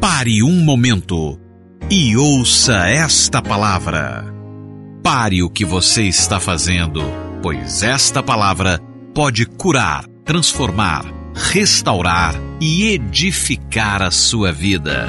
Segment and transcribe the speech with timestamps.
[0.00, 1.38] Pare um momento
[1.90, 4.24] e ouça esta palavra.
[5.02, 7.02] Pare o que você está fazendo,
[7.42, 8.80] pois esta palavra
[9.14, 11.04] pode curar, transformar,
[11.34, 15.06] restaurar e edificar a sua vida.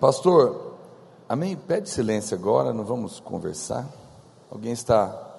[0.00, 0.78] Pastor,
[1.28, 1.54] amém?
[1.54, 4.03] Pede silêncio agora, não vamos conversar.
[4.50, 5.38] Alguém está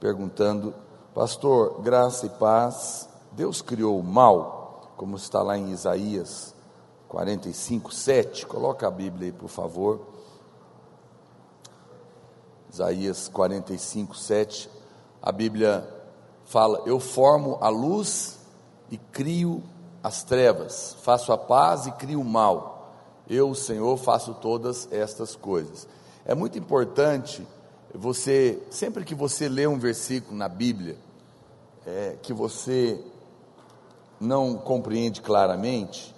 [0.00, 0.74] perguntando,
[1.14, 6.54] Pastor, graça e paz, Deus criou o mal, como está lá em Isaías
[7.08, 8.46] 45, 7.
[8.46, 10.00] Coloca a Bíblia aí, por favor.
[12.72, 14.70] Isaías 45, 7.
[15.20, 15.88] A Bíblia
[16.44, 18.38] fala: Eu formo a luz
[18.90, 19.62] e crio
[20.02, 22.92] as trevas, faço a paz e crio o mal.
[23.28, 25.88] Eu, Senhor, faço todas estas coisas.
[26.24, 27.46] É muito importante
[27.94, 30.96] você, sempre que você lê um versículo na Bíblia,
[31.86, 33.02] é, que você
[34.20, 36.14] não compreende claramente,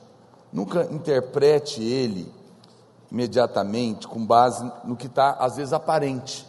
[0.53, 2.33] nunca interprete ele
[3.11, 6.47] imediatamente com base no que está, às vezes, aparente.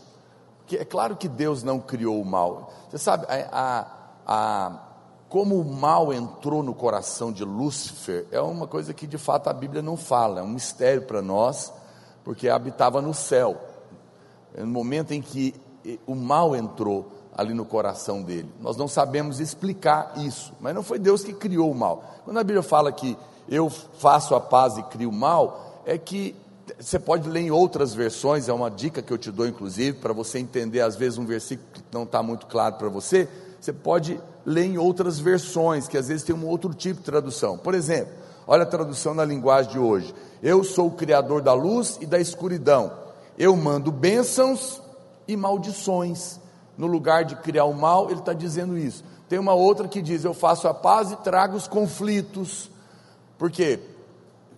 [0.60, 2.72] Porque é claro que Deus não criou o mal.
[2.90, 3.88] Você sabe, a, a,
[4.26, 4.80] a,
[5.30, 9.54] como o mal entrou no coração de Lúcifer, é uma coisa que de fato a
[9.54, 11.72] Bíblia não fala, é um mistério para nós,
[12.24, 13.71] porque habitava no céu
[14.58, 15.54] no momento em que
[16.06, 18.50] o mal entrou ali no coração dele.
[18.60, 22.04] Nós não sabemos explicar isso, mas não foi Deus que criou o mal.
[22.26, 23.18] Quando a Bíblia fala que
[23.50, 26.36] eu faço a paz e crio o mal, é que
[26.80, 30.14] você pode ler em outras versões, é uma dica que eu te dou, inclusive, para
[30.14, 33.28] você entender, às vezes, um versículo que não está muito claro para você,
[33.60, 37.58] você pode ler em outras versões, que às vezes tem um outro tipo de tradução.
[37.58, 38.14] Por exemplo,
[38.48, 42.20] olha a tradução na linguagem de hoje: Eu sou o Criador da luz e da
[42.20, 43.01] escuridão
[43.42, 44.80] eu mando bênçãos
[45.28, 46.40] e maldições.
[46.78, 49.04] No lugar de criar o mal, ele está dizendo isso.
[49.28, 52.70] Tem uma outra que diz: Eu faço a paz e trago os conflitos.
[53.40, 53.80] Porque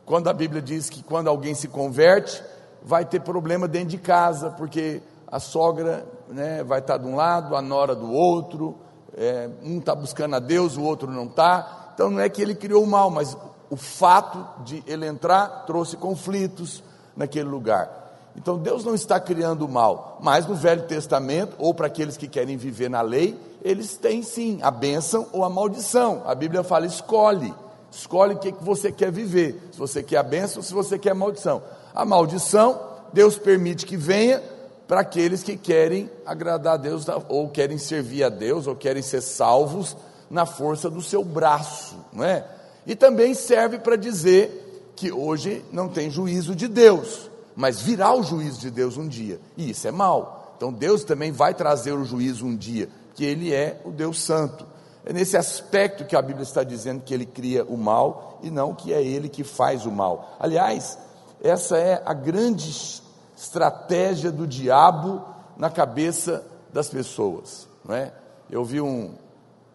[0.06, 2.44] quando a Bíblia diz que quando alguém se converte,
[2.84, 7.16] vai ter problema dentro de casa, porque a sogra né, vai estar tá de um
[7.16, 8.76] lado, a nora do outro,
[9.16, 11.92] é, um está buscando a Deus, o outro não está.
[11.94, 13.38] Então não é que ele criou o mal, mas
[13.70, 16.84] o fato de ele entrar trouxe conflitos
[17.16, 18.03] naquele lugar.
[18.36, 22.28] Então Deus não está criando o mal, mas no Velho Testamento, ou para aqueles que
[22.28, 26.24] querem viver na lei, eles têm sim a bênção ou a maldição.
[26.26, 27.54] A Bíblia fala: escolhe,
[27.92, 31.12] escolhe o que, você quer viver, se você quer a bênção ou se você quer
[31.12, 31.62] a maldição.
[31.94, 32.80] A maldição,
[33.14, 34.42] Deus permite que venha
[34.88, 39.22] para aqueles que querem agradar a Deus, ou querem servir a Deus, ou querem ser
[39.22, 39.96] salvos
[40.30, 42.46] na força do seu braço, não é?
[42.86, 48.24] E também serve para dizer que hoje não tem juízo de Deus mas virá o
[48.24, 50.54] juízo de Deus um dia, e isso é mal.
[50.58, 54.66] Então Deus também vai trazer o juízo um dia, que Ele é o Deus Santo.
[55.06, 58.74] É nesse aspecto que a Bíblia está dizendo que Ele cria o mal e não
[58.74, 60.38] que é Ele que faz o mal.
[60.40, 60.98] Aliás,
[61.42, 63.02] essa é a grande
[63.36, 65.22] estratégia do diabo
[65.58, 68.14] na cabeça das pessoas, não é?
[68.50, 69.16] Eu vi um,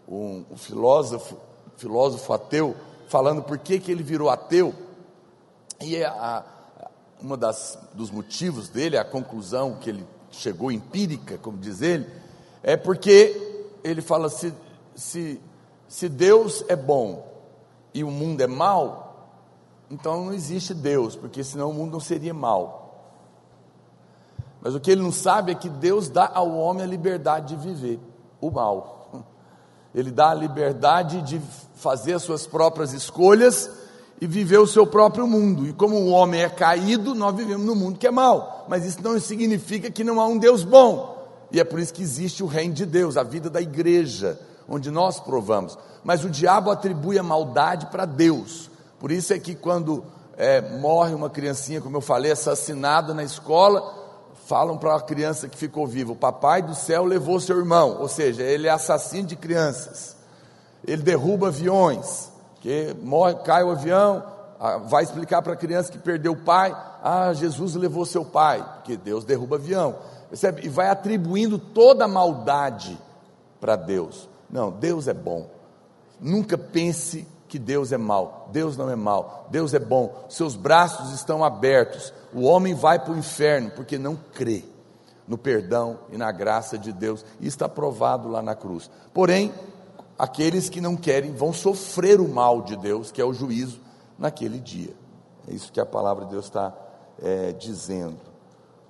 [0.09, 1.37] um, um filósofo,
[1.77, 2.75] filósofo ateu,
[3.09, 4.75] falando por que, que ele virou ateu,
[5.81, 6.45] e a,
[7.21, 12.07] uma das dos motivos dele, a conclusão que ele chegou empírica, como diz ele,
[12.63, 14.53] é porque ele fala se
[14.95, 15.41] se
[15.89, 17.27] se Deus é bom
[17.95, 19.31] e o mundo é mal,
[19.91, 22.79] então não existe Deus, porque senão o mundo não seria mal.
[24.61, 27.63] Mas o que ele não sabe é que Deus dá ao homem a liberdade de
[27.63, 28.01] viver
[28.41, 29.09] o mal.
[29.95, 31.41] Ele dá a liberdade de
[31.77, 33.71] fazer as suas próprias escolhas
[34.21, 35.67] e viver o seu próprio mundo.
[35.67, 38.67] E como o homem é caído, nós vivemos no mundo que é mau.
[38.69, 41.17] Mas isso não significa que não há um Deus bom.
[41.53, 44.91] E é por isso que existe o reino de Deus, a vida da igreja, onde
[44.91, 45.79] nós provamos.
[46.03, 48.71] Mas o diabo atribui a maldade para Deus.
[48.99, 50.05] Por isso é que quando
[50.37, 53.95] é, morre uma criancinha, como eu falei, assassinada na escola,
[54.47, 57.99] falam para a criança que ficou viva: o papai do céu levou seu irmão.
[58.01, 60.17] Ou seja, ele é assassino de crianças.
[60.87, 64.23] Ele derruba aviões que morre, cai o avião,
[64.89, 68.97] vai explicar para a criança que perdeu o pai, ah, Jesus levou seu pai, porque
[68.97, 69.97] Deus derruba avião,
[70.29, 70.67] percebe?
[70.67, 72.99] E vai atribuindo toda a maldade
[73.61, 74.29] para Deus.
[74.51, 75.49] Não, Deus é bom.
[76.21, 78.49] Nunca pense que Deus é mal.
[78.53, 79.47] Deus não é mal.
[79.51, 80.25] Deus é bom.
[80.29, 82.13] Seus braços estão abertos.
[82.33, 84.65] O homem vai para o inferno porque não crê
[85.27, 87.25] no perdão e na graça de Deus.
[87.41, 88.91] E está provado lá na cruz.
[89.13, 89.53] Porém,
[90.19, 93.81] aqueles que não querem vão sofrer o mal de Deus, que é o juízo
[94.19, 94.95] naquele dia.
[95.47, 96.75] É isso que a palavra de Deus está
[97.23, 98.19] é, dizendo.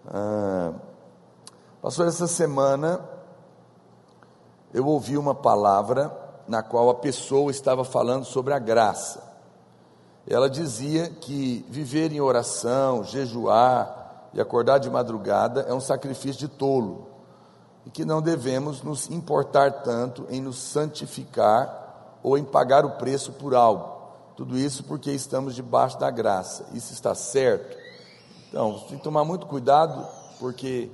[0.06, 0.72] Ah,
[1.82, 3.00] Pastor, essa semana
[4.72, 6.16] eu ouvi uma palavra
[6.46, 9.22] na qual a pessoa estava falando sobre a graça.
[10.26, 16.48] Ela dizia que viver em oração, jejuar e acordar de madrugada é um sacrifício de
[16.48, 17.07] tolo
[17.88, 23.32] e que não devemos nos importar tanto em nos santificar ou em pagar o preço
[23.32, 23.96] por algo.
[24.36, 26.66] Tudo isso porque estamos debaixo da graça.
[26.74, 27.78] Isso está certo?
[28.46, 30.06] Então, tem que tomar muito cuidado,
[30.38, 30.90] porque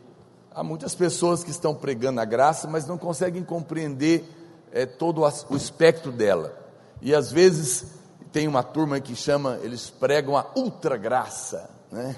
[0.54, 4.24] há muitas pessoas que estão pregando a graça, mas não conseguem compreender
[4.70, 6.56] é, todo o espectro dela.
[7.02, 7.86] E às vezes
[8.30, 12.14] tem uma turma que chama, eles pregam a ultra graça, né?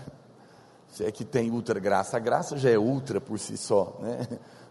[0.90, 4.26] Se é que tem ultra graça, a graça já é ultra por si só, né?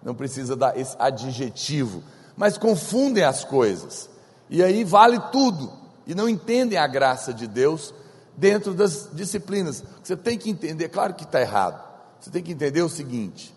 [0.06, 2.04] Não precisa dar esse adjetivo,
[2.38, 4.08] mas confundem as coisas,
[4.48, 5.74] e aí vale tudo,
[6.06, 7.92] e não entendem a graça de Deus
[8.38, 9.84] dentro das disciplinas.
[10.04, 11.84] Você tem que entender, claro que está errado,
[12.20, 13.56] você tem que entender o seguinte: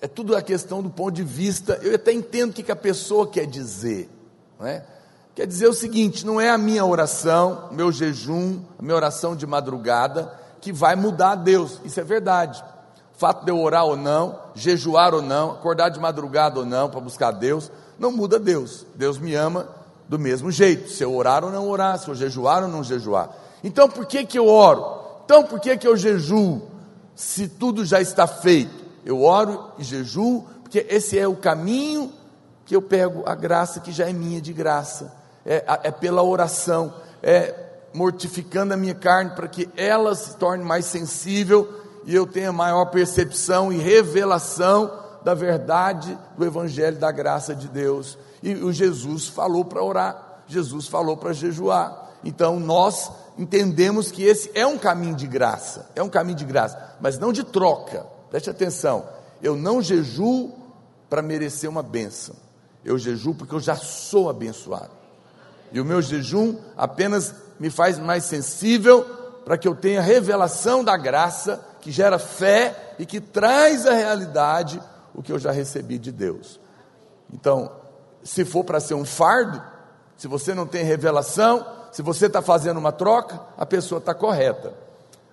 [0.00, 2.76] é tudo a questão do ponto de vista, eu até entendo o que, que a
[2.76, 4.08] pessoa quer dizer,
[4.58, 4.82] não é?
[5.34, 9.46] Quer dizer o seguinte: não é a minha oração, meu jejum, a minha oração de
[9.46, 12.64] madrugada, que vai mudar Deus, isso é verdade
[13.16, 17.00] fato de eu orar ou não, jejuar ou não, acordar de madrugada ou não para
[17.00, 18.86] buscar Deus, não muda Deus.
[18.94, 19.68] Deus me ama
[20.08, 23.30] do mesmo jeito, se eu orar ou não orar, se eu jejuar ou não jejuar.
[23.64, 25.00] Então por que, que eu oro?
[25.24, 26.62] Então por que, que eu jejuo?
[27.14, 32.12] Se tudo já está feito, eu oro e jejuo, porque esse é o caminho
[32.66, 35.12] que eu pego a graça que já é minha de graça,
[35.44, 36.92] é, é pela oração,
[37.22, 37.54] é
[37.94, 42.86] mortificando a minha carne para que ela se torne mais sensível e eu tenha maior
[42.86, 44.90] percepção e revelação
[45.24, 48.16] da verdade do Evangelho da graça de Deus.
[48.40, 52.12] E o Jesus falou para orar, Jesus falou para jejuar.
[52.24, 56.96] Então nós entendemos que esse é um caminho de graça, é um caminho de graça,
[57.00, 58.06] mas não de troca.
[58.30, 59.04] Preste atenção,
[59.42, 60.52] eu não jejuo
[61.10, 62.36] para merecer uma bênção,
[62.84, 64.90] eu jejuo porque eu já sou abençoado.
[65.72, 69.04] E o meu jejum apenas me faz mais sensível
[69.44, 74.82] para que eu tenha revelação da graça que gera fé e que traz à realidade
[75.14, 76.58] o que eu já recebi de Deus.
[77.32, 77.70] Então,
[78.24, 79.62] se for para ser um fardo,
[80.16, 84.74] se você não tem revelação, se você está fazendo uma troca, a pessoa está correta.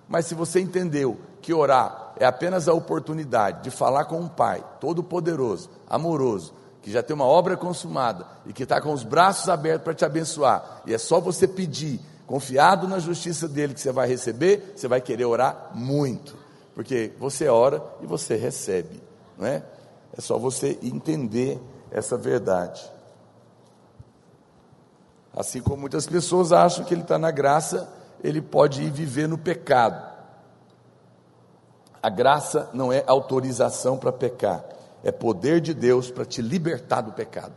[0.08, 4.64] Mas se você entendeu que orar é apenas a oportunidade de falar com um Pai
[4.78, 9.82] todo-poderoso, amoroso, que já tem uma obra consumada e que está com os braços abertos
[9.82, 14.06] para te abençoar, e é só você pedir, confiado na justiça dele que você vai
[14.06, 16.43] receber, você vai querer orar muito
[16.74, 19.00] porque você ora e você recebe,
[19.38, 19.62] não é?
[20.16, 21.60] É só você entender
[21.90, 22.82] essa verdade.
[25.34, 27.88] Assim como muitas pessoas acham que ele está na graça,
[28.22, 30.12] ele pode ir viver no pecado.
[32.02, 34.64] A graça não é autorização para pecar,
[35.02, 37.54] é poder de Deus para te libertar do pecado.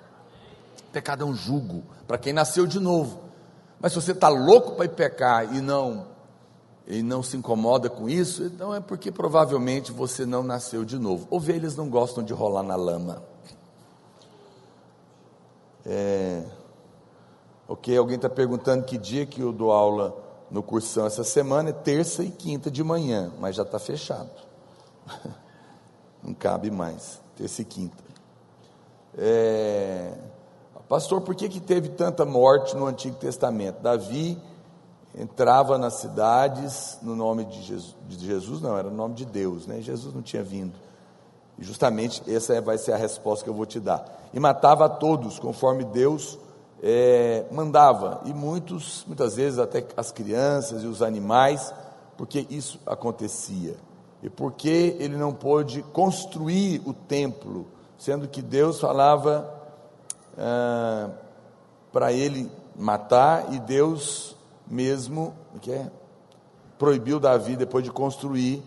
[0.89, 3.21] O pecado é um jugo para quem nasceu de novo.
[3.79, 6.07] Mas se você está louco para ir pecar e não
[6.87, 11.27] e não se incomoda com isso, então é porque provavelmente você não nasceu de novo.
[11.29, 13.21] Ovelhas não gostam de rolar na lama.
[15.85, 16.43] É,
[17.67, 20.15] ok, alguém está perguntando que dia que eu dou aula
[20.49, 24.29] no cursão essa semana, é terça e quinta de manhã, mas já está fechado.
[26.23, 28.01] Não cabe mais, terça e quinta.
[29.17, 30.13] É,
[30.87, 33.81] pastor, por que, que teve tanta morte no Antigo Testamento?
[33.81, 34.41] Davi
[35.17, 39.65] entrava nas cidades no nome de Jesus, de Jesus não, era no nome de Deus,
[39.65, 39.81] né?
[39.81, 40.73] Jesus não tinha vindo.
[41.57, 44.29] E justamente essa é, vai ser a resposta que eu vou te dar.
[44.31, 46.37] E matava a todos, conforme Deus
[46.83, 48.21] é, mandava.
[48.25, 51.73] E muitos, muitas vezes até as crianças e os animais,
[52.15, 53.75] porque isso acontecia.
[54.21, 57.65] E porque ele não pôde construir o templo,
[57.97, 59.51] sendo que Deus falava
[60.37, 61.09] ah,
[61.91, 64.36] para ele matar e Deus
[64.69, 65.91] mesmo que é,
[66.77, 68.63] proibiu Davi depois de construir,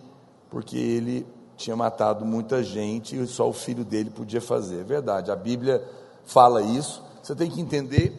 [0.48, 1.26] porque ele
[1.56, 4.80] tinha matado muita gente e só o filho dele podia fazer.
[4.80, 5.86] É verdade, a Bíblia
[6.24, 7.02] fala isso.
[7.22, 8.18] Você tem que entender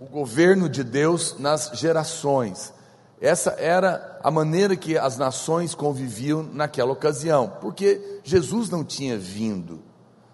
[0.00, 2.72] o governo de Deus nas gerações.
[3.20, 9.80] Essa era a maneira que as nações conviviam naquela ocasião, porque Jesus não tinha vindo.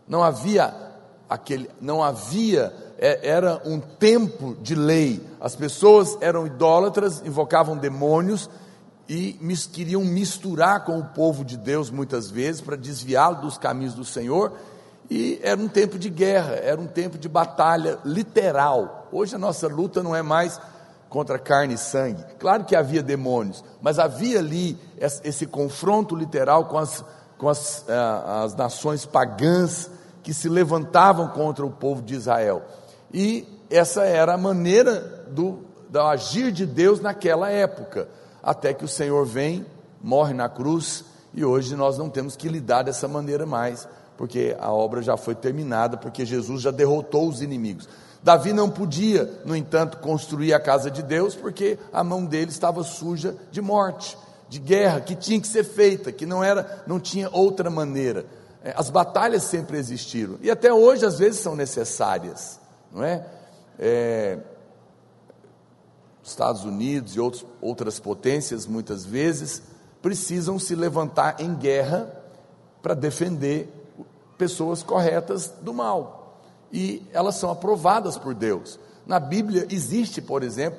[0.09, 0.90] Não havia
[1.31, 5.25] aquele, não havia é, era um tempo de lei.
[5.41, 8.51] As pessoas eram idólatras, invocavam demônios
[9.09, 9.33] e
[9.73, 14.53] queriam misturar com o povo de Deus muitas vezes para desviá-lo dos caminhos do Senhor.
[15.09, 19.09] E era um tempo de guerra, era um tempo de batalha literal.
[19.11, 20.61] Hoje a nossa luta não é mais
[21.09, 22.25] contra carne e sangue.
[22.39, 24.79] Claro que havia demônios, mas havia ali
[25.25, 27.05] esse confronto literal com as
[27.41, 29.91] com as, eh, as nações pagãs
[30.23, 32.63] que se levantavam contra o povo de Israel.
[33.13, 38.09] E essa era a maneira do, do agir de Deus naquela época,
[38.43, 39.65] até que o Senhor vem,
[40.03, 43.87] morre na cruz, e hoje nós não temos que lidar dessa maneira mais,
[44.17, 47.89] porque a obra já foi terminada, porque Jesus já derrotou os inimigos.
[48.23, 52.83] Davi não podia, no entanto, construir a casa de Deus, porque a mão dele estava
[52.83, 57.31] suja de morte, de guerra, que tinha que ser feita, que não era, não tinha
[57.33, 58.27] outra maneira.
[58.63, 62.61] É, as batalhas sempre existiram e até hoje às vezes são necessárias,
[62.93, 63.27] não é?
[63.79, 64.39] é
[66.23, 69.63] Estados Unidos e outros, outras potências muitas vezes
[70.03, 72.15] precisam se levantar em guerra
[72.83, 73.69] para defender
[74.39, 76.39] pessoas corretas do mal.
[76.73, 78.79] E elas são aprovadas por Deus.
[79.07, 80.79] Na Bíblia existe, por exemplo,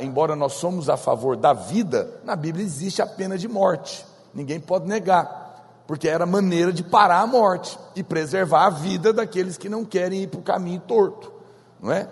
[0.00, 4.04] embora nós somos a favor da vida, na Bíblia existe a pena de morte.
[4.34, 5.47] Ninguém pode negar
[5.88, 10.24] porque era maneira de parar a morte e preservar a vida daqueles que não querem
[10.24, 11.32] ir para o caminho torto,
[11.80, 12.06] não é?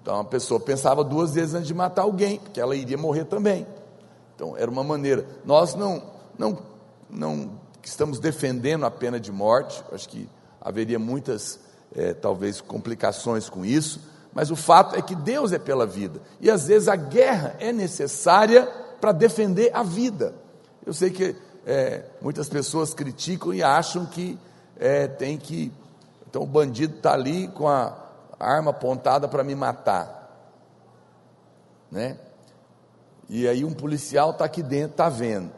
[0.00, 3.66] Então a pessoa pensava duas vezes antes de matar alguém, porque ela iria morrer também.
[4.36, 5.26] Então era uma maneira.
[5.44, 6.04] Nós não,
[6.38, 6.56] não,
[7.10, 7.50] não
[7.82, 9.82] estamos defendendo a pena de morte.
[9.90, 10.28] Acho que
[10.60, 11.58] haveria muitas,
[11.96, 14.00] é, talvez, complicações com isso.
[14.32, 17.72] Mas o fato é que Deus é pela vida e às vezes a guerra é
[17.72, 18.66] necessária
[19.00, 20.32] para defender a vida.
[20.86, 21.34] Eu sei que
[21.66, 24.38] é, muitas pessoas criticam e acham que
[24.76, 25.72] é, tem que.
[26.28, 27.96] Então o bandido está ali com a
[28.38, 30.22] arma apontada para me matar.
[31.90, 32.18] Né?
[33.28, 35.50] E aí um policial está aqui dentro, está vendo.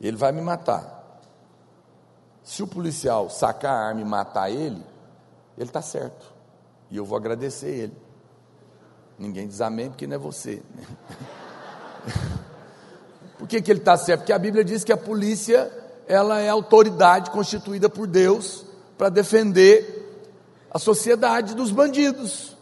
[0.00, 1.20] Ele vai me matar.
[2.42, 4.84] Se o policial sacar a arma e matar ele,
[5.56, 6.32] ele está certo.
[6.90, 7.96] E eu vou agradecer ele.
[9.18, 10.62] Ninguém diz amém porque não é você.
[13.40, 14.20] Por que, que ele está certo?
[14.20, 15.72] Porque a Bíblia diz que a polícia
[16.06, 18.66] ela é autoridade constituída por Deus
[18.98, 20.28] para defender
[20.70, 22.54] a sociedade dos bandidos.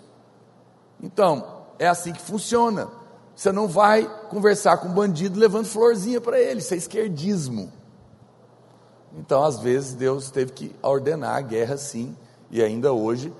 [1.02, 2.86] Então, é assim que funciona.
[3.34, 7.72] Você não vai conversar com um bandido levando florzinha para ele, isso é esquerdismo.
[9.18, 12.16] Então, às vezes, Deus teve que ordenar a guerra sim,
[12.52, 13.32] e ainda hoje,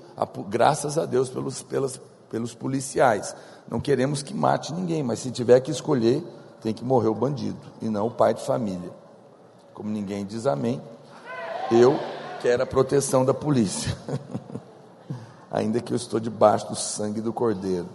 [0.49, 3.33] graças a Deus pelos, pelas, pelos policiais.
[3.69, 6.21] Não queremos que mate ninguém, mas se tiver que escolher,
[6.61, 8.91] tem que morrer o bandido e não o pai de família.
[9.73, 10.81] Como ninguém diz amém,
[11.71, 11.97] eu
[12.41, 13.95] quero a proteção da polícia,
[15.49, 17.87] ainda que eu estou debaixo do sangue do cordeiro.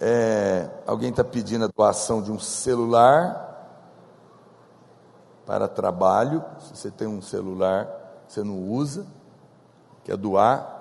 [0.00, 3.44] É, alguém está pedindo a doação de um celular
[5.46, 6.44] para trabalho.
[6.60, 7.88] Se você tem um celular,
[8.26, 9.06] você não usa,
[10.02, 10.80] quer doar,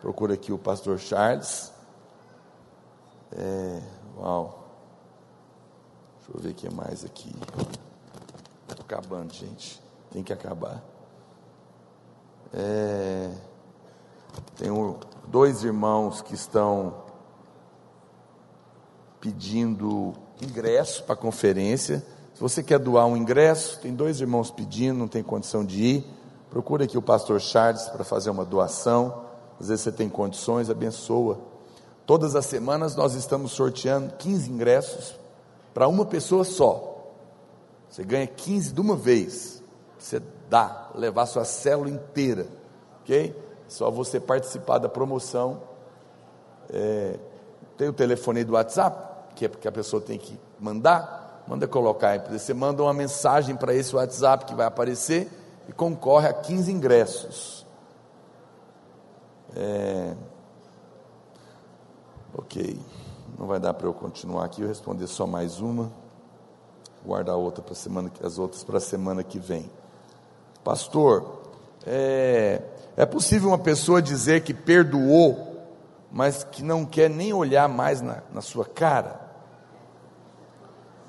[0.00, 1.72] procura aqui o pastor Charles.
[3.32, 3.80] É,
[4.18, 4.57] uau.
[6.28, 7.34] Deixa eu ver o que mais aqui.
[8.68, 9.80] Estou acabando, gente.
[10.10, 10.82] Tem que acabar.
[12.52, 13.30] É,
[14.56, 17.02] tenho dois irmãos que estão
[19.18, 22.04] pedindo ingresso para a conferência.
[22.34, 26.06] Se você quer doar um ingresso, tem dois irmãos pedindo, não tem condição de ir.
[26.50, 29.24] Procure aqui o pastor Charles para fazer uma doação.
[29.58, 31.38] Às vezes você tem condições, abençoa.
[32.06, 35.27] Todas as semanas nós estamos sorteando 15 ingressos
[35.78, 37.06] para uma pessoa só.
[37.88, 39.62] Você ganha 15 de uma vez.
[39.96, 40.20] Você
[40.50, 42.48] dá, levar sua célula inteira.
[43.00, 43.32] Ok?
[43.68, 45.62] Só você participar da promoção.
[46.68, 47.16] É,
[47.76, 51.44] tem o telefone do WhatsApp, que é porque a pessoa tem que mandar.
[51.46, 52.18] Manda colocar aí.
[52.36, 55.30] Você manda uma mensagem para esse WhatsApp que vai aparecer
[55.68, 57.64] e concorre a 15 ingressos.
[59.54, 60.12] É,
[62.34, 62.97] ok.
[63.38, 65.92] Não vai dar para eu continuar aqui, eu responder só mais uma.
[67.06, 69.70] Guardar outra para semana, as outras para a semana que vem.
[70.64, 71.38] Pastor,
[71.86, 72.60] é,
[72.96, 75.56] é possível uma pessoa dizer que perdoou,
[76.10, 79.20] mas que não quer nem olhar mais na, na sua cara?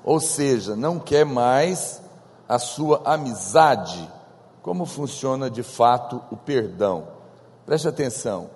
[0.04, 2.00] Ou seja, não quer mais
[2.48, 4.08] a sua amizade.
[4.62, 7.08] Como funciona de fato o perdão?
[7.66, 8.50] Preste atenção.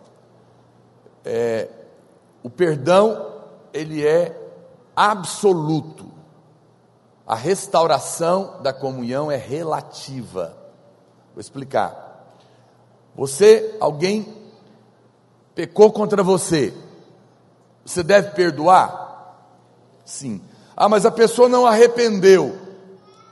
[1.25, 1.69] É,
[2.40, 3.33] o perdão
[3.75, 4.40] ele é
[4.95, 6.07] absoluto.
[7.26, 10.57] A restauração da comunhão é relativa.
[11.35, 12.28] Vou explicar.
[13.16, 14.33] Você, alguém
[15.54, 16.73] pecou contra você.
[17.85, 19.37] Você deve perdoar?
[20.04, 20.40] Sim.
[20.76, 22.57] Ah, mas a pessoa não arrependeu.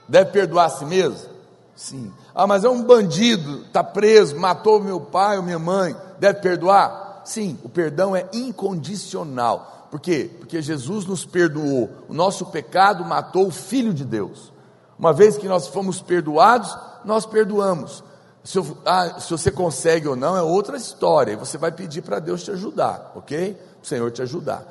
[0.08, 1.30] Deve perdoar a si mesmo?
[1.76, 2.12] Sim.
[2.34, 5.96] Ah, mas é um bandido, está preso, matou meu pai ou minha mãe.
[6.18, 7.22] Deve perdoar?
[7.24, 7.58] Sim.
[7.62, 9.81] O perdão é incondicional.
[9.92, 10.30] Por quê?
[10.38, 11.90] Porque Jesus nos perdoou.
[12.08, 14.50] O nosso pecado matou o Filho de Deus.
[14.98, 18.02] Uma vez que nós fomos perdoados, nós perdoamos.
[18.42, 21.36] Se, eu, ah, se você consegue ou não é outra história.
[21.36, 23.54] Você vai pedir para Deus te ajudar, ok?
[23.82, 24.64] O Senhor te ajudar.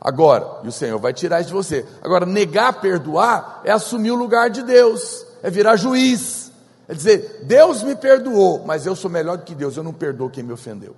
[0.00, 1.86] Agora, e o Senhor vai tirar isso de você.
[2.02, 6.50] Agora, negar perdoar é assumir o lugar de Deus, é virar juiz.
[6.88, 10.28] É dizer, Deus me perdoou, mas eu sou melhor do que Deus, eu não perdoo
[10.28, 10.96] quem me ofendeu.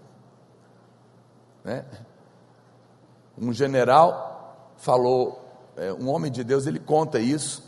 [1.62, 1.84] Né?
[3.38, 7.62] Um general falou, é, um homem de Deus, ele conta isso.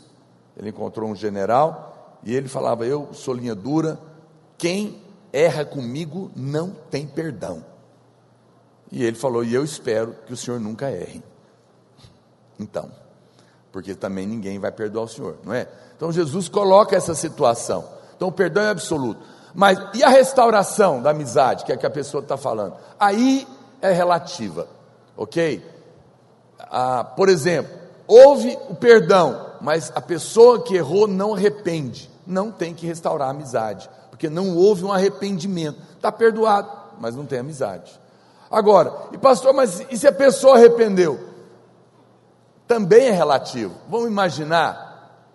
[0.57, 3.97] Ele encontrou um general e ele falava: Eu sou linha dura,
[4.57, 7.63] quem erra comigo não tem perdão.
[8.91, 11.23] E ele falou: E eu espero que o senhor nunca erre.
[12.59, 12.91] Então,
[13.71, 15.67] porque também ninguém vai perdoar o senhor, não é?
[15.95, 17.87] Então Jesus coloca essa situação.
[18.17, 19.21] Então o perdão é absoluto.
[19.55, 22.75] Mas e a restauração da amizade, que é que a pessoa está falando?
[22.99, 23.47] Aí
[23.81, 24.67] é relativa
[25.19, 25.61] ok?
[26.57, 32.73] Ah, por exemplo, houve o perdão, mas a pessoa que errou não arrepende, não tem
[32.73, 37.99] que restaurar a amizade, porque não houve um arrependimento, está perdoado, mas não tem amizade.
[38.49, 41.19] Agora, e pastor, mas e se a pessoa arrependeu?
[42.65, 43.75] Também é relativo.
[43.89, 45.27] Vamos imaginar,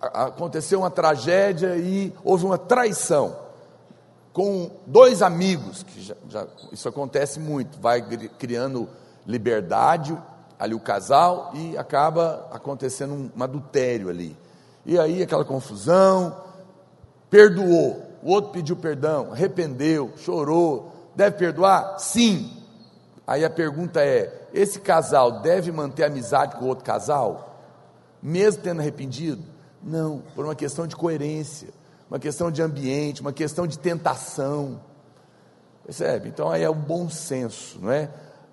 [0.00, 3.36] aconteceu uma tragédia e houve uma traição
[4.34, 8.02] com dois amigos, que já, já, isso acontece muito, vai
[8.36, 8.88] criando
[9.26, 10.16] liberdade,
[10.58, 14.36] ali o casal, e acaba acontecendo um, adultério ali.
[14.86, 16.36] E aí aquela confusão,
[17.30, 21.98] perdoou, o outro pediu perdão, arrependeu, chorou, deve perdoar?
[21.98, 22.50] Sim.
[23.26, 27.60] Aí a pergunta é: esse casal deve manter amizade com o outro casal,
[28.22, 29.42] mesmo tendo arrependido?
[29.82, 31.68] Não, por uma questão de coerência,
[32.10, 34.80] uma questão de ambiente, uma questão de tentação.
[35.84, 36.30] Percebe?
[36.30, 38.08] Então aí é o bom senso, não é?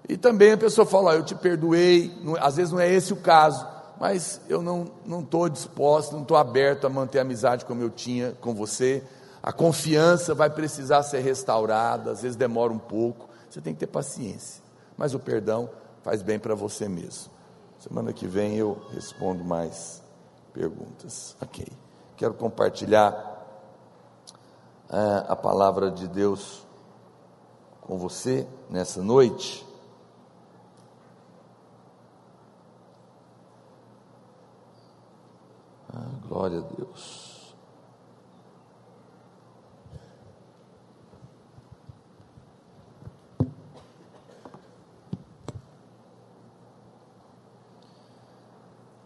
[0.08, 3.65] E também a pessoa fala: Eu te perdoei, às vezes não é esse o caso,
[4.00, 8.34] mas eu não estou disposto, não estou aberto a manter a amizade como eu tinha
[8.41, 9.03] com você.
[9.43, 13.88] A confiança vai precisar ser restaurada, às vezes demora um pouco, você tem que ter
[13.88, 14.62] paciência,
[14.95, 15.69] mas o perdão
[16.04, 17.32] faz bem para você mesmo.
[17.80, 20.04] Semana que vem eu respondo mais
[20.54, 21.36] perguntas.
[21.41, 21.65] Ok.
[22.15, 23.32] Quero compartilhar
[24.89, 26.65] é, a palavra de Deus
[27.82, 29.65] com você nessa noite.
[35.93, 37.54] Ah, glória a Deus.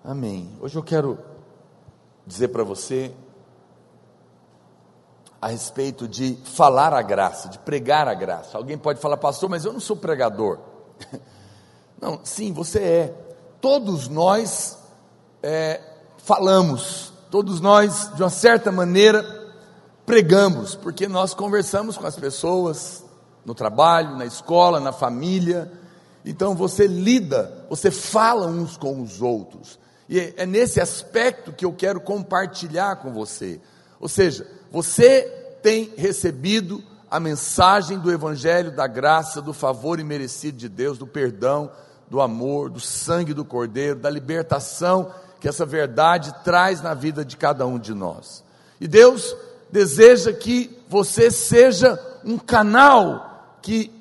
[0.04, 0.56] Amém.
[0.62, 1.18] Hoje eu quero
[2.28, 3.12] dizer para você
[5.42, 8.56] a respeito de falar a graça, de pregar a graça.
[8.56, 10.60] Alguém pode falar, pastor, mas eu não sou pregador.
[12.00, 13.08] Não, sim, você é.
[13.62, 14.78] Todos nós
[15.42, 15.95] é,
[16.26, 19.24] falamos, todos nós, de uma certa maneira,
[20.08, 23.06] pregamos, porque nós conversamos com as pessoas
[23.46, 25.72] no trabalho, na escola, na família.
[26.26, 29.80] Então você lida, você fala uns com os outros.
[30.10, 33.62] E é nesse aspecto que eu quero compartilhar com você.
[34.00, 35.22] Ou seja, você
[35.62, 41.72] tem recebido a mensagem do Evangelho da graça, do favor imerecido de Deus, do perdão,
[42.10, 45.12] do amor, do sangue do Cordeiro, da libertação
[45.46, 48.44] que essa verdade traz na vida de cada um de nós.
[48.82, 49.38] E Deus
[49.72, 53.92] deseja que você seja um canal que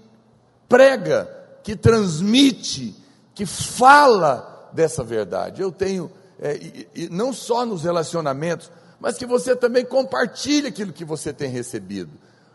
[0.66, 1.28] prega,
[1.62, 2.96] que transmite,
[3.34, 5.60] que fala dessa verdade.
[5.60, 10.94] Eu tenho, é, e, e não só nos relacionamentos, mas que você também compartilhe aquilo
[10.94, 12.12] que você tem recebido.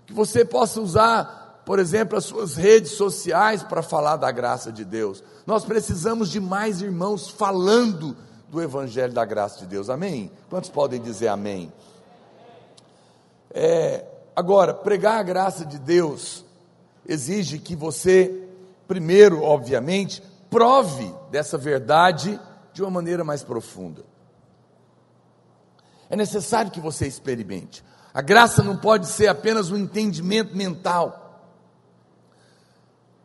[0.08, 4.84] Que você possa usar, por exemplo, as suas redes sociais para falar da graça de
[4.84, 5.24] Deus.
[5.46, 8.18] Nós precisamos de mais irmãos falando
[8.50, 9.90] do Evangelho da graça de Deus.
[9.90, 10.32] Amém?
[10.50, 11.72] Quantos podem dizer amém?
[13.52, 16.44] É, agora, pregar a graça de Deus
[17.08, 18.48] exige que você,
[18.88, 22.40] primeiro, obviamente, prove dessa verdade
[22.74, 24.04] de uma maneira mais profunda.
[26.10, 27.84] É necessário que você experimente.
[28.14, 31.30] A graça não pode ser apenas um entendimento mental.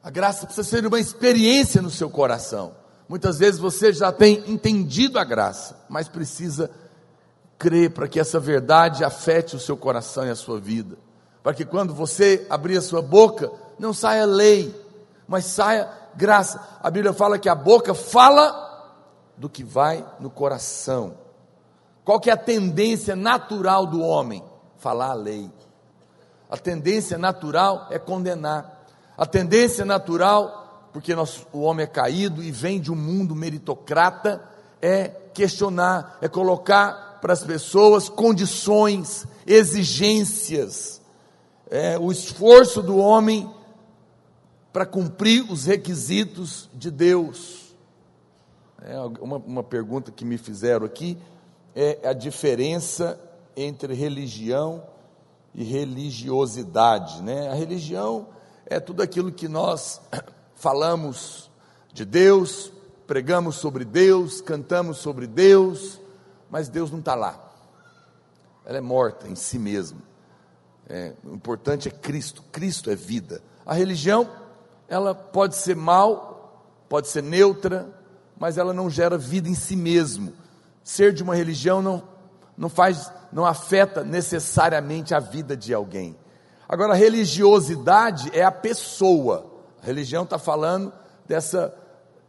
[0.03, 2.84] A graça precisa ser uma experiência no seu coração.
[3.09, 6.71] Muitas vezes você já tem entendido a graça, mas precisa
[7.59, 10.97] crer para que essa verdade afete o seu coração e a sua vida.
[11.43, 14.75] Para que quando você abrir a sua boca, não saia lei,
[15.29, 16.61] mas saia graça.
[16.83, 18.63] A Bíblia fala que a boca fala
[19.37, 21.19] do que vai no coração.
[22.05, 24.43] Qual que é a tendência natural do homem?
[24.79, 25.51] Falar a lei.
[26.51, 28.85] A tendência natural é condenar.
[29.17, 30.64] A tendência natural
[30.95, 34.41] porque nós, o homem é caído e vem de um mundo meritocrata,
[34.81, 41.03] é questionar, é colocar para as pessoas condições, exigências,
[41.69, 43.53] é, o esforço do homem
[44.73, 47.75] para cumprir os requisitos de Deus.
[48.81, 51.19] É, uma, uma pergunta que me fizeram aqui
[51.75, 53.21] é a diferença
[53.57, 54.81] entre religião
[55.53, 57.21] e religiosidade.
[57.21, 57.49] Né?
[57.49, 58.29] A religião
[58.65, 60.01] é tudo aquilo que nós
[60.57, 61.51] falamos
[61.93, 62.73] de Deus,
[63.07, 66.01] pregamos sobre Deus, cantamos sobre Deus,
[66.51, 67.39] mas Deus não está lá.
[68.65, 70.01] Ela é morta em si mesma.
[70.89, 72.43] É, o importante é Cristo.
[72.51, 73.43] Cristo é vida.
[73.65, 74.29] A religião,
[74.89, 77.89] ela pode ser mal, pode ser neutra,
[78.39, 80.33] mas ela não gera vida em si mesmo.
[80.83, 82.03] Ser de uma religião não,
[82.57, 86.17] não faz, não afeta necessariamente a vida de alguém.
[86.69, 89.54] Agora, a religiosidade é a pessoa.
[89.85, 90.91] A religião está falando
[91.29, 91.75] dessa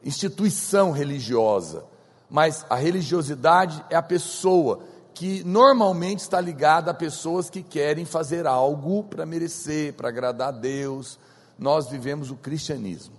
[0.04, 1.86] instituição religiosa,
[2.30, 4.82] mas a religiosidade é a pessoa
[5.14, 10.52] que normalmente está ligada a pessoas que querem fazer algo para merecer, para agradar a
[10.52, 11.18] Deus.
[11.58, 13.16] Nós vivemos o cristianismo,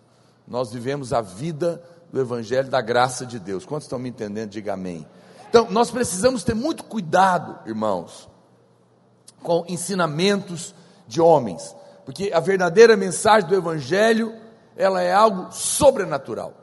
[0.46, 3.64] nós vivemos a vida do Evangelho da graça de Deus.
[3.64, 4.50] Quantos estão me entendendo?
[4.50, 5.06] Diga amém.
[5.48, 8.28] Então, nós precisamos ter muito cuidado, irmãos,
[9.42, 10.74] com ensinamentos
[11.08, 11.74] de homens,
[12.06, 14.32] porque a verdadeira mensagem do Evangelho,
[14.76, 16.54] ela é algo sobrenatural.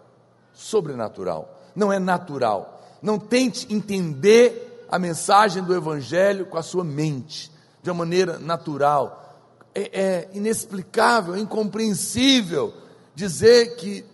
[0.54, 2.82] Sobrenatural, não é natural.
[3.02, 7.52] Não tente entender a mensagem do Evangelho com a sua mente,
[7.82, 9.38] de uma maneira natural.
[9.76, 12.74] É, é inexplicável, incompreensível
[13.14, 14.06] dizer que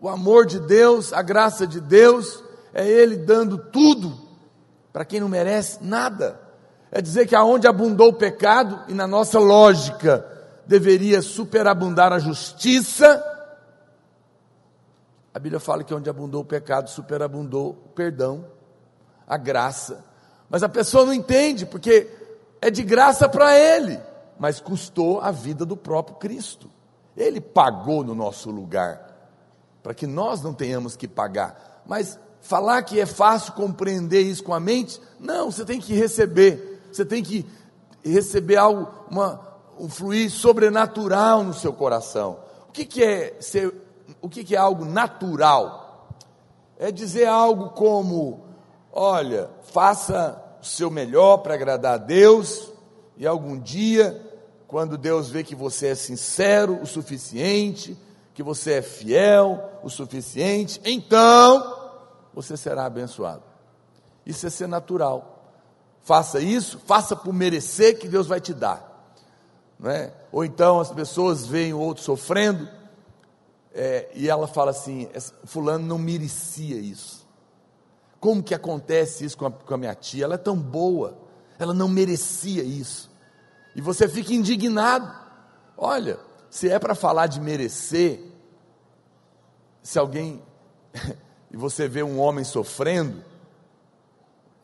[0.00, 4.18] o amor de Deus, a graça de Deus, é Ele dando tudo
[4.90, 6.40] para quem não merece nada
[6.94, 10.24] é dizer que aonde abundou o pecado, e na nossa lógica
[10.66, 13.22] deveria superabundar a justiça,
[15.32, 18.46] a Bíblia fala que onde abundou o pecado, superabundou o perdão,
[19.26, 20.04] a graça.
[20.48, 22.08] Mas a pessoa não entende, porque
[22.60, 23.98] é de graça para ele,
[24.38, 26.70] mas custou a vida do próprio Cristo.
[27.16, 29.10] Ele pagou no nosso lugar,
[29.82, 31.82] para que nós não tenhamos que pagar.
[31.84, 36.74] Mas falar que é fácil compreender isso com a mente, não, você tem que receber
[36.94, 37.44] você tem que
[38.04, 39.40] receber algo, uma,
[39.78, 42.38] um fluir sobrenatural no seu coração.
[42.68, 43.72] O que, que é ser,
[44.20, 46.08] o que, que é algo natural?
[46.78, 48.44] É dizer algo como:
[48.92, 52.72] olha, faça o seu melhor para agradar a Deus,
[53.16, 54.20] e algum dia,
[54.66, 57.96] quando Deus vê que você é sincero o suficiente,
[58.32, 61.76] que você é fiel o suficiente, então
[62.34, 63.42] você será abençoado.
[64.26, 65.34] Isso é ser natural
[66.04, 68.93] faça isso, faça por merecer que Deus vai te dar.
[69.82, 70.12] É?
[70.30, 72.68] Ou então as pessoas veem o outro sofrendo
[73.74, 75.08] é, e ela fala assim:
[75.44, 77.26] Fulano não merecia isso.
[78.20, 80.24] Como que acontece isso com a, com a minha tia?
[80.24, 81.18] Ela é tão boa,
[81.58, 83.10] ela não merecia isso.
[83.74, 85.12] E você fica indignado.
[85.76, 88.20] Olha, se é para falar de merecer,
[89.82, 90.40] se alguém
[91.50, 93.22] e você vê um homem sofrendo,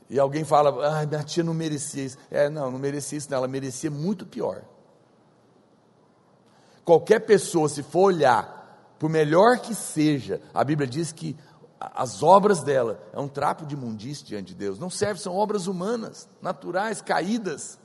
[0.09, 2.19] e alguém fala, ah, minha tia não merecia isso.
[2.31, 4.63] É, não, não merecia isso, não, ela merecia muito pior.
[6.91, 11.37] Qualquer pessoa, se for olhar, por melhor que seja, a Bíblia diz que
[11.79, 14.77] as obras dela é um trapo de imundície diante de Deus.
[14.77, 17.79] Não serve, são obras humanas, naturais, caídas.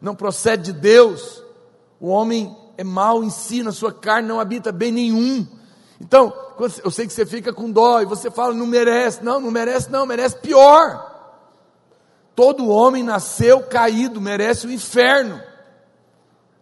[0.00, 1.44] Não procede de Deus.
[2.00, 5.46] O homem é mau em si, na sua carne não habita bem nenhum.
[6.00, 6.34] Então,
[6.82, 9.22] eu sei que você fica com dó e você fala, não merece.
[9.22, 11.38] Não, não merece, não, merece pior.
[12.34, 15.40] Todo homem nasceu caído, merece o inferno.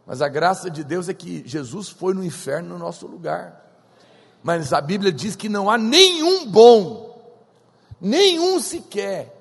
[0.08, 3.62] Mas a graça de Deus é que Jesus foi no inferno no nosso lugar.
[4.42, 7.36] Mas a Bíblia diz que não há nenhum bom,
[8.00, 9.38] nenhum sequer.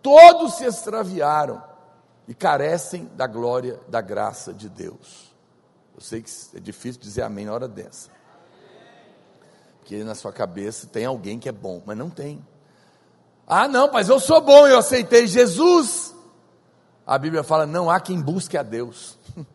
[0.00, 1.60] Todos se extraviaram
[2.28, 5.34] e carecem da glória, da graça de Deus.
[5.92, 8.08] Eu sei que é difícil dizer amém na hora dessa.
[9.80, 12.40] Porque na sua cabeça tem alguém que é bom, mas não tem.
[13.48, 16.14] Ah, não, mas eu sou bom, eu aceitei Jesus.
[17.04, 19.18] A Bíblia fala: não há quem busque a Deus.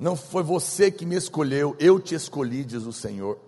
[0.00, 3.38] Não foi você que me escolheu, eu te escolhi, diz o Senhor.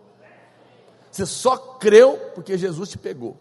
[1.11, 3.38] Você só creu porque Jesus te pegou.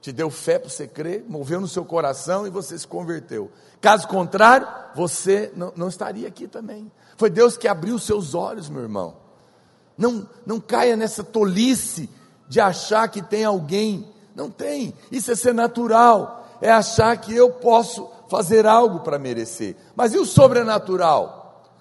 [0.00, 3.50] Te deu fé para você crer, moveu no seu coração e você se converteu.
[3.82, 6.90] Caso contrário, você não, não estaria aqui também.
[7.18, 9.16] Foi Deus que abriu os seus olhos, meu irmão.
[9.96, 12.08] Não, não caia nessa tolice
[12.48, 14.08] de achar que tem alguém.
[14.34, 14.94] Não tem.
[15.12, 16.46] Isso é ser natural.
[16.62, 19.76] É achar que eu posso fazer algo para merecer.
[19.94, 21.37] Mas e o sobrenatural?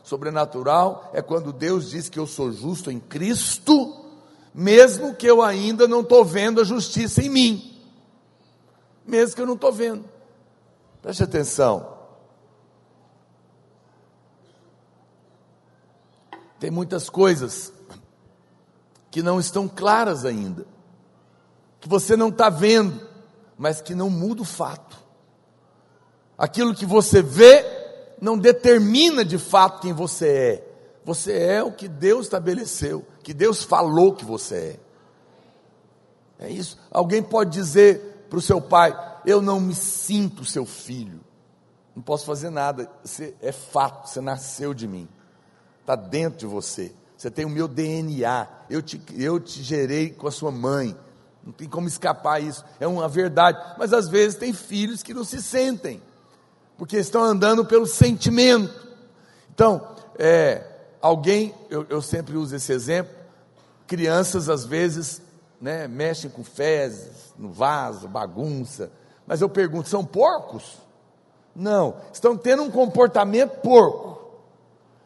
[0.07, 4.05] Sobrenatural é quando Deus diz que eu sou justo em Cristo,
[4.53, 7.77] mesmo que eu ainda não estou vendo a justiça em mim.
[9.05, 10.05] mesmo que eu não estou vendo.
[11.01, 11.97] Preste atenção.
[16.57, 17.73] Tem muitas coisas
[19.11, 20.65] que não estão claras ainda,
[21.81, 23.05] que você não está vendo,
[23.57, 24.97] mas que não muda o fato.
[26.37, 27.76] Aquilo que você vê
[28.19, 30.67] não determina de fato quem você é.
[31.05, 34.79] Você é o que Deus estabeleceu, que Deus falou que você
[36.39, 36.47] é.
[36.47, 36.77] É isso.
[36.91, 41.21] Alguém pode dizer para o seu pai: Eu não me sinto seu filho,
[41.95, 42.89] não posso fazer nada.
[43.03, 45.07] Você é fato, você nasceu de mim,
[45.81, 46.93] está dentro de você.
[47.17, 50.95] Você tem o meu DNA, eu te, eu te gerei com a sua mãe,
[51.43, 53.75] não tem como escapar isso, é uma verdade.
[53.77, 55.99] Mas às vezes tem filhos que não se sentem,
[56.77, 58.87] porque estão andando pelo sentimento.
[59.53, 60.63] Então, é,
[61.01, 63.13] alguém, eu, eu sempre uso esse exemplo,
[63.87, 65.21] crianças às vezes
[65.59, 68.91] né, mexem com fezes, no vaso, bagunça,
[69.25, 70.77] mas eu pergunto, são porcos?
[71.55, 74.31] Não, estão tendo um comportamento porco,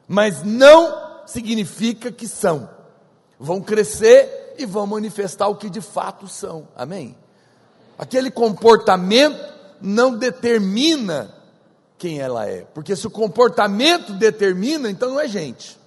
[0.08, 2.70] mas não significa que são.
[3.40, 7.16] Vão crescer e vão manifestar o que de fato são, amém?
[7.98, 9.40] Aquele comportamento
[9.80, 11.34] não determina
[12.02, 15.80] quem ela é, porque se o comportamento determina, então não é gente.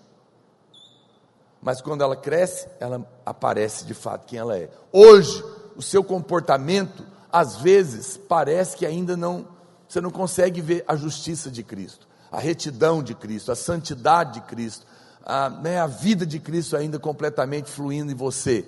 [1.61, 4.70] Mas quando ela cresce, ela aparece de fato quem ela é.
[4.92, 9.48] Hoje, o seu comportamento, às vezes, parece que ainda não,
[9.88, 14.42] você não consegue ver a justiça de Cristo, a retidão de Cristo, a santidade de
[14.42, 14.87] Cristo,
[15.20, 18.64] a, né, a vida de Cristo ainda completamente fluindo em você.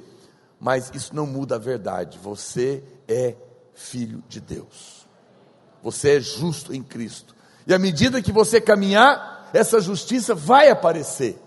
[0.59, 3.37] Mas isso não muda a verdade, você é
[3.73, 5.07] filho de Deus,
[5.81, 7.36] você é justo em Cristo,
[7.67, 11.39] e à medida que você caminhar, essa justiça vai aparecer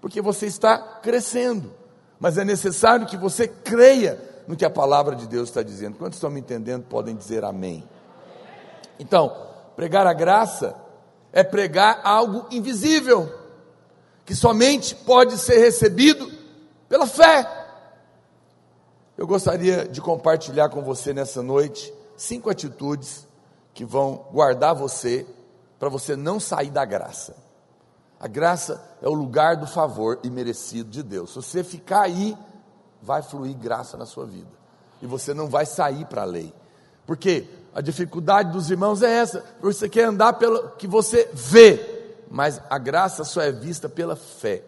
[0.00, 1.74] porque você está crescendo.
[2.20, 5.98] Mas é necessário que você creia no que a palavra de Deus está dizendo.
[5.98, 7.82] Quantos estão me entendendo podem dizer amém.
[9.00, 10.76] Então, pregar a graça
[11.32, 13.30] é pregar algo invisível,
[14.24, 16.30] que somente pode ser recebido
[16.88, 17.46] pela fé.
[19.18, 23.26] Eu gostaria de compartilhar com você nessa noite cinco atitudes
[23.74, 25.26] que vão guardar você
[25.78, 27.36] para você não sair da graça.
[28.18, 31.30] A graça é o lugar do favor imerecido de Deus.
[31.30, 32.36] Se você ficar aí,
[33.02, 34.50] vai fluir graça na sua vida.
[35.02, 36.52] E você não vai sair para a lei.
[37.06, 39.44] Porque a dificuldade dos irmãos é essa.
[39.60, 44.64] Você quer andar pelo que você vê, mas a graça só é vista pela fé.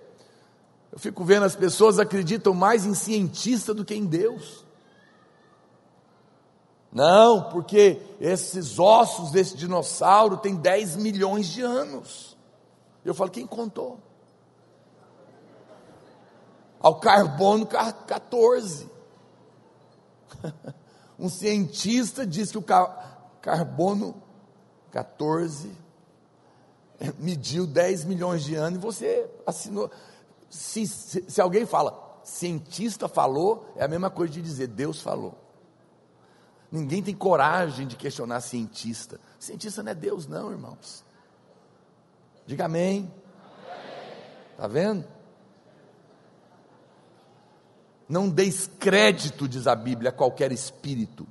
[0.93, 4.65] Eu fico vendo as pessoas acreditam mais em cientista do que em Deus.
[6.91, 12.37] Não, porque esses ossos desse dinossauro têm 10 milhões de anos.
[13.05, 13.99] Eu falo, quem contou?
[16.81, 18.89] Ao carbono 14.
[21.21, 22.65] Um cientista diz que o
[23.43, 24.23] carbono
[24.93, 25.77] 14
[27.19, 29.91] mediu 10 milhões de anos e você assinou.
[30.49, 35.35] Se, se, se, alguém fala, cientista falou, é a mesma coisa de dizer Deus falou.
[36.71, 39.19] Ninguém tem coragem de questionar cientista.
[39.39, 41.05] Cientista não é Deus, não, irmãos.
[42.47, 43.11] Diga amém.
[44.53, 45.05] Está vendo?
[48.09, 51.27] Não deis crédito, diz a Bíblia, a qualquer espírito.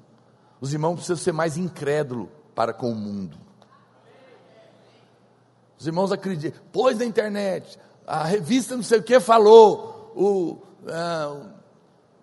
[0.60, 3.38] Os irmãos precisam ser mais incrédulos para com o mundo.
[5.78, 10.52] Os irmãos acreditam, pôs na internet, a revista não sei o que falou, o,
[10.88, 11.57] uh,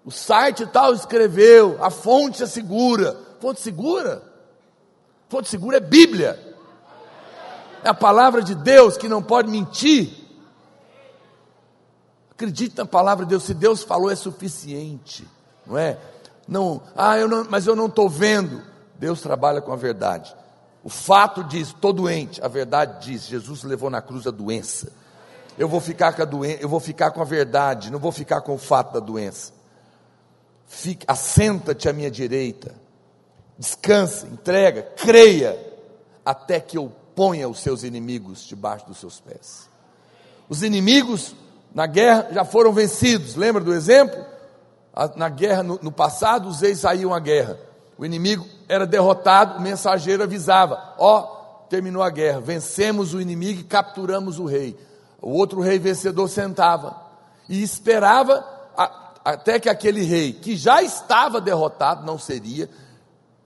[0.05, 3.17] o site tal escreveu, a fonte é segura.
[3.41, 4.23] Fonte segura?
[5.29, 6.55] Fonte segura é Bíblia
[7.85, 10.11] é a palavra de Deus que não pode mentir.
[12.31, 15.29] Acredite na palavra de Deus, se Deus falou é suficiente,
[15.67, 15.99] não é?
[16.49, 18.63] Não, ah, eu não, mas eu não estou vendo.
[18.99, 20.35] Deus trabalha com a verdade.
[20.83, 22.43] O fato diz, estou doente.
[22.43, 24.91] A verdade diz, Jesus levou na cruz a doença.
[25.57, 28.41] Eu vou ficar com a doença, eu vou ficar com a verdade, não vou ficar
[28.41, 29.53] com o fato da doença.
[31.07, 32.75] Assenta-te à minha direita.
[33.59, 35.59] Descansa, entrega, creia,
[36.25, 39.69] até que eu ponha os seus inimigos debaixo dos seus pés.
[40.49, 41.35] Os inimigos
[41.75, 44.25] na guerra já foram vencidos, lembra do exemplo?
[45.17, 47.59] Na guerra, no, no passado, os reis saíam à guerra.
[47.97, 53.61] O inimigo era derrotado, o mensageiro avisava: Ó, oh, terminou a guerra, vencemos o inimigo
[53.61, 54.79] e capturamos o rei.
[55.21, 56.97] O outro rei vencedor sentava
[57.49, 58.47] e esperava
[58.77, 62.69] a, até que aquele rei, que já estava derrotado, não seria,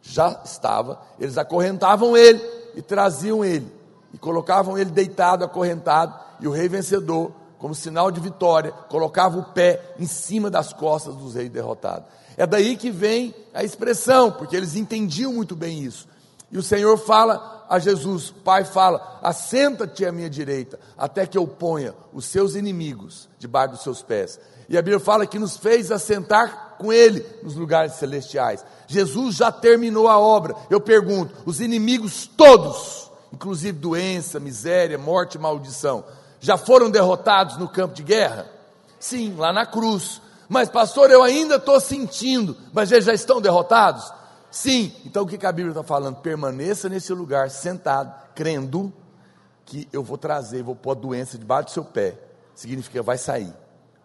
[0.02, 2.42] já estava, eles acorrentavam ele
[2.74, 3.70] e traziam ele,
[4.12, 9.42] e colocavam ele deitado, acorrentado, e o rei vencedor como sinal de vitória, colocava o
[9.42, 12.08] pé em cima das costas dos reis derrotados.
[12.36, 16.06] É daí que vem a expressão, porque eles entendiam muito bem isso.
[16.50, 21.36] E o Senhor fala a Jesus, o Pai fala: assenta-te à minha direita, até que
[21.36, 24.38] eu ponha os seus inimigos debaixo dos seus pés.
[24.68, 28.64] E a Bíblia fala que nos fez assentar com Ele nos lugares celestiais.
[28.86, 30.54] Jesus já terminou a obra.
[30.68, 36.04] Eu pergunto: os inimigos todos, inclusive doença, miséria, morte maldição,
[36.40, 38.46] já foram derrotados no campo de guerra?
[39.00, 40.20] Sim, lá na cruz.
[40.48, 44.10] Mas, pastor, eu ainda estou sentindo, mas eles já estão derrotados?
[44.50, 46.16] Sim, então o que a Bíblia está falando?
[46.16, 48.92] Permaneça nesse lugar, sentado, crendo
[49.66, 52.18] que eu vou trazer, vou pôr a doença debaixo do seu pé.
[52.54, 53.52] Significa vai sair,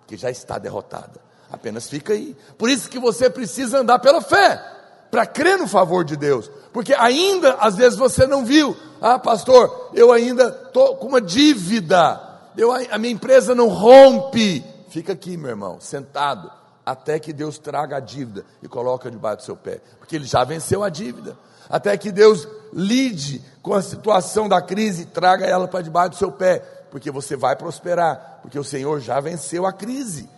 [0.04, 1.20] porque já está derrotada.
[1.52, 2.36] Apenas fica aí.
[2.58, 4.62] Por isso que você precisa andar pela fé,
[5.10, 6.52] para crer no favor de Deus.
[6.72, 8.76] Porque ainda, às vezes, você não viu.
[9.02, 12.20] Ah, pastor, eu ainda estou com uma dívida.
[12.58, 14.64] Eu, a minha empresa não rompe.
[14.90, 16.52] Fica aqui, meu irmão, sentado
[16.86, 20.44] até que Deus traga a dívida e coloque debaixo do seu pé, porque ele já
[20.44, 21.38] venceu a dívida.
[21.70, 26.16] Até que Deus lide com a situação da crise e traga ela para debaixo do
[26.18, 30.30] seu pé, porque você vai prosperar, porque o Senhor já venceu a crise.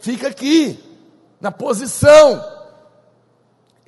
[0.00, 0.82] Fica aqui,
[1.40, 2.44] na posição.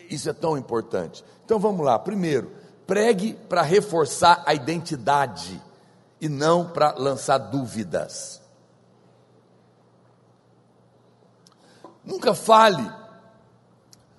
[0.08, 1.24] Isso é tão importante.
[1.44, 1.98] Então vamos lá.
[1.98, 2.52] Primeiro,
[2.86, 5.60] pregue para reforçar a identidade
[6.20, 8.40] e não para lançar dúvidas.
[12.04, 12.88] Nunca fale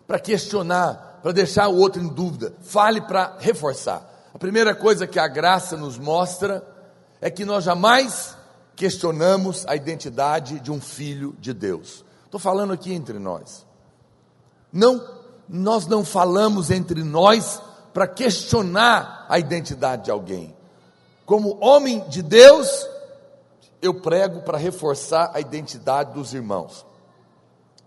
[0.05, 2.53] para questionar, para deixar o outro em dúvida.
[2.61, 4.05] Fale para reforçar.
[4.33, 6.74] A primeira coisa que a graça nos mostra
[7.21, 8.35] é que nós jamais
[8.75, 12.03] questionamos a identidade de um filho de Deus.
[12.25, 13.65] Estou falando aqui entre nós.
[14.71, 15.01] Não,
[15.47, 17.61] nós não falamos entre nós
[17.93, 20.55] para questionar a identidade de alguém.
[21.25, 22.85] Como homem de Deus,
[23.81, 26.85] eu prego para reforçar a identidade dos irmãos.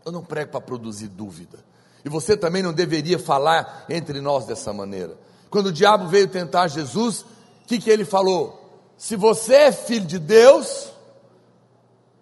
[0.05, 1.59] Eu não prego para produzir dúvida.
[2.05, 5.19] E você também não deveria falar entre nós dessa maneira.
[5.51, 8.68] Quando o diabo veio tentar Jesus, o que, que ele falou?
[8.99, 10.93] Se você é filho de Deus,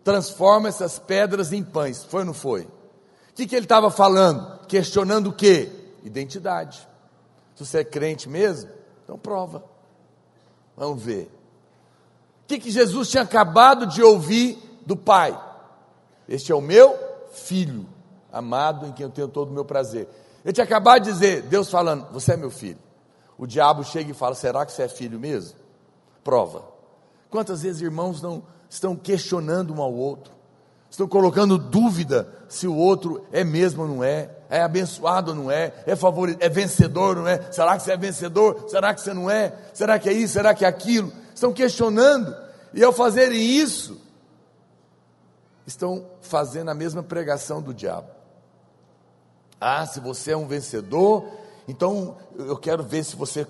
[0.05, 2.05] transforma essas pedras em pães.
[2.05, 2.63] Foi ou não foi?
[2.63, 4.67] O que, que ele estava falando?
[4.67, 5.73] Questionando o quê?
[6.05, 6.87] Identidade.
[7.55, 8.71] Se você é crente mesmo,
[9.03, 9.65] então prova.
[10.77, 11.31] Vamos ver.
[12.45, 15.37] O que, que Jesus tinha acabado de ouvir do Pai?
[16.29, 16.97] Este é o meu
[17.33, 17.89] filho
[18.31, 20.07] amado em quem eu tenho todo o meu prazer.
[20.45, 22.79] Eu tinha acabado de dizer, Deus falando, você é meu filho.
[23.39, 25.66] O diabo chega e fala, será que você é filho mesmo?
[26.27, 26.65] Prova.
[27.31, 30.33] Quantas vezes irmãos não estão questionando um ao outro,
[30.91, 35.53] estão colocando dúvida se o outro é mesmo ou não é, é abençoado ou não
[35.53, 38.65] é, é favorito, é vencedor ou não é, será que você é vencedor?
[38.67, 39.57] Será que você não é?
[39.73, 40.33] Será que é isso?
[40.33, 41.13] Será que é aquilo?
[41.33, 42.37] Estão questionando,
[42.75, 43.97] e ao fazerem isso,
[45.65, 48.09] estão fazendo a mesma pregação do diabo.
[49.61, 51.25] Ah, se você é um vencedor,
[51.69, 53.47] então eu quero ver se você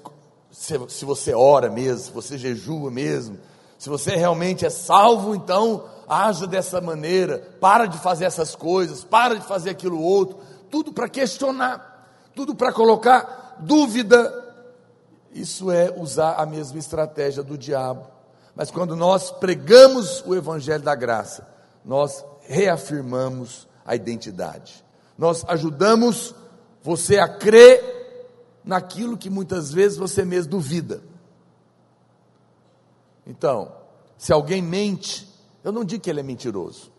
[0.59, 3.39] se, se você ora mesmo, se você jejua mesmo,
[3.79, 9.35] se você realmente é salvo, então haja dessa maneira, para de fazer essas coisas, para
[9.35, 10.39] de fazer aquilo outro,
[10.71, 14.33] tudo para questionar, tudo para colocar dúvida.
[15.31, 18.07] Isso é usar a mesma estratégia do diabo.
[18.55, 21.47] Mas quando nós pregamos o evangelho da graça,
[21.85, 24.83] nós reafirmamos a identidade.
[25.19, 26.35] Nós ajudamos
[26.83, 27.96] você a crer
[28.67, 31.01] naquilo que muitas vezes você mesmo duvida.
[33.25, 33.73] Então,
[34.19, 35.29] se alguém mente,
[35.63, 36.93] eu não digo que ele é mentiroso.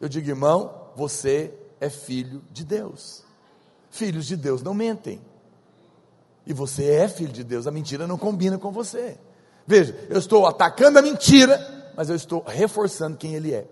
[0.00, 3.22] Eu digo, irmão, você é filho de Deus.
[3.90, 5.20] Filhos de Deus não mentem.
[6.46, 9.18] E você é filho de Deus, a mentira não combina com você.
[9.66, 13.66] Veja, eu estou atacando a mentira, mas eu estou reforçando quem ele é.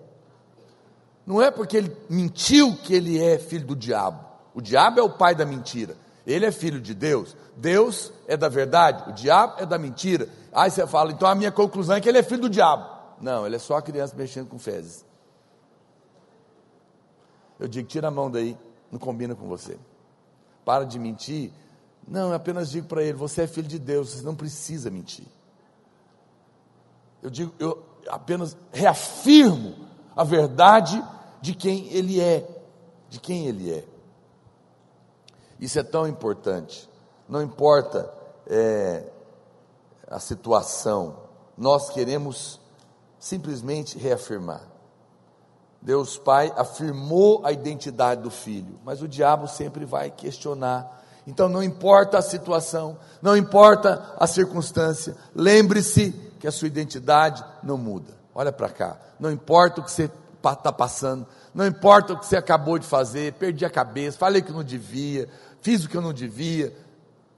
[1.27, 4.25] Não é porque ele mentiu que ele é filho do diabo.
[4.55, 5.97] O diabo é o pai da mentira.
[6.27, 7.37] Ele é filho de Deus.
[7.57, 9.11] Deus é da verdade.
[9.11, 10.29] O diabo é da mentira.
[10.53, 12.87] Aí você fala, então a minha conclusão é que ele é filho do diabo.
[13.21, 15.05] Não, ele é só a criança mexendo com fezes.
[17.59, 18.57] Eu digo, tira a mão daí,
[18.91, 19.79] não combina com você.
[20.65, 21.53] Para de mentir.
[22.07, 25.27] Não, eu apenas digo para ele, você é filho de Deus, você não precisa mentir.
[27.23, 29.77] Eu digo, eu apenas reafirmo
[30.17, 31.03] a verdade
[31.41, 32.47] de quem ele é,
[33.09, 33.85] de quem ele é.
[35.63, 36.91] Isso é tão importante.
[37.29, 38.13] Não importa
[38.49, 39.05] é,
[40.09, 41.19] a situação,
[41.57, 42.61] nós queremos
[43.17, 44.63] simplesmente reafirmar.
[45.81, 51.01] Deus Pai afirmou a identidade do filho, mas o diabo sempre vai questionar.
[51.29, 56.11] Então não importa a situação, não importa a circunstância, lembre-se
[56.41, 58.13] que a sua identidade não muda.
[58.35, 58.97] Olha para cá.
[59.21, 60.11] Não importa o que você
[60.43, 64.53] está passando, não importa o que você acabou de fazer, perdi a cabeça, falei que
[64.53, 65.29] não devia,
[65.63, 66.77] fiz o que eu não devia.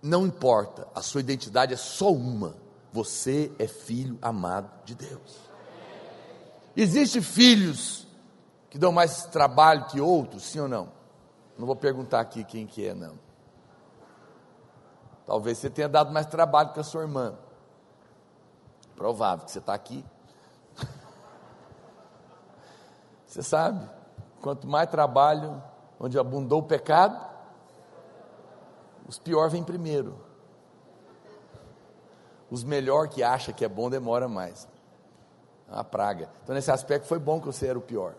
[0.03, 2.57] Não importa, a sua identidade é só uma.
[2.93, 5.39] Você é filho amado de Deus.
[6.77, 8.07] Existem filhos
[8.69, 10.93] que dão mais trabalho que outros, sim ou não?
[11.57, 13.19] Não vou perguntar aqui quem que é, não.
[15.25, 17.35] Talvez você tenha dado mais trabalho que a sua irmã.
[18.97, 20.05] Provável que você está aqui.
[23.27, 23.89] Você sabe,
[24.41, 25.61] quanto mais trabalho,
[25.99, 27.34] onde abundou o pecado,
[29.07, 30.19] os piores vêm primeiro.
[32.51, 34.69] Os melhor que acha que é bom demora mais.
[35.69, 36.31] É uma praga.
[36.43, 38.15] Então, nesse aspecto, foi bom que você era o pior.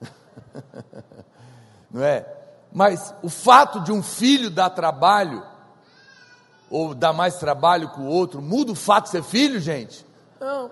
[1.90, 2.26] Não é?
[2.72, 5.44] Mas o fato de um filho dar trabalho,
[6.70, 10.04] ou dar mais trabalho que o outro, muda o fato de ser filho, gente?
[10.40, 10.70] Não.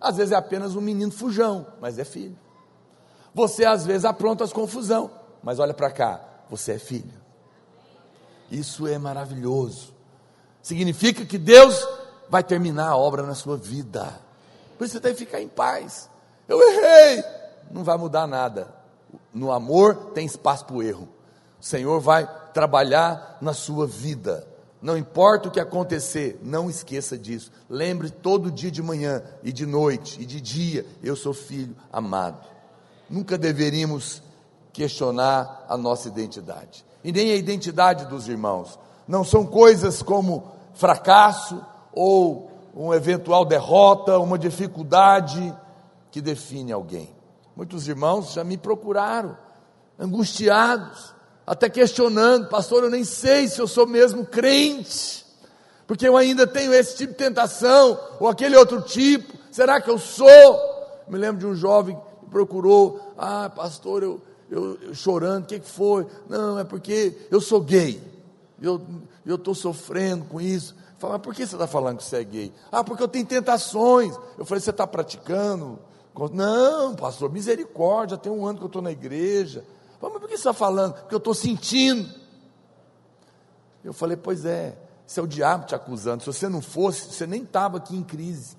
[0.00, 2.38] Às vezes é apenas um menino fujão, mas é filho.
[3.34, 5.10] Você às vezes apronta as confusão,
[5.42, 7.27] mas olha para cá, você é filho.
[8.50, 9.92] Isso é maravilhoso.
[10.62, 11.86] Significa que Deus
[12.28, 14.20] vai terminar a obra na sua vida.
[14.76, 16.08] Por isso você tem que ficar em paz.
[16.46, 17.24] Eu errei.
[17.70, 18.68] Não vai mudar nada.
[19.32, 21.08] No amor tem espaço para o erro.
[21.60, 24.46] O Senhor vai trabalhar na sua vida.
[24.80, 27.50] Não importa o que acontecer, não esqueça disso.
[27.68, 32.46] Lembre todo dia de manhã e de noite e de dia, eu sou filho amado.
[33.10, 34.22] Nunca deveríamos
[34.72, 36.84] questionar a nossa identidade.
[37.02, 38.78] E nem a identidade dos irmãos.
[39.06, 45.54] Não são coisas como fracasso ou uma eventual derrota, uma dificuldade
[46.10, 47.10] que define alguém.
[47.56, 49.36] Muitos irmãos já me procuraram,
[49.98, 51.12] angustiados,
[51.44, 55.26] até questionando, pastor, eu nem sei se eu sou mesmo crente,
[55.86, 59.98] porque eu ainda tenho esse tipo de tentação, ou aquele outro tipo, será que eu
[59.98, 60.28] sou?
[61.08, 64.20] Me lembro de um jovem que procurou, ah, pastor, eu,
[64.50, 66.06] eu, eu chorando, o que, que foi?
[66.28, 68.02] Não, é porque eu sou gay,
[68.60, 68.80] eu
[69.26, 70.74] estou sofrendo com isso.
[70.98, 72.52] Fala, mas por que você está falando que você é gay?
[72.72, 74.16] Ah, porque eu tenho tentações.
[74.36, 75.78] Eu falei, você está praticando?
[76.32, 79.64] Não, pastor, misericórdia, tem um ano que eu estou na igreja.
[80.02, 80.94] Mas por que você está falando?
[80.94, 82.12] Porque eu estou sentindo.
[83.84, 84.76] Eu falei, pois é,
[85.06, 86.24] isso é o diabo te acusando.
[86.24, 88.56] Se você não fosse, você nem estava aqui em crise.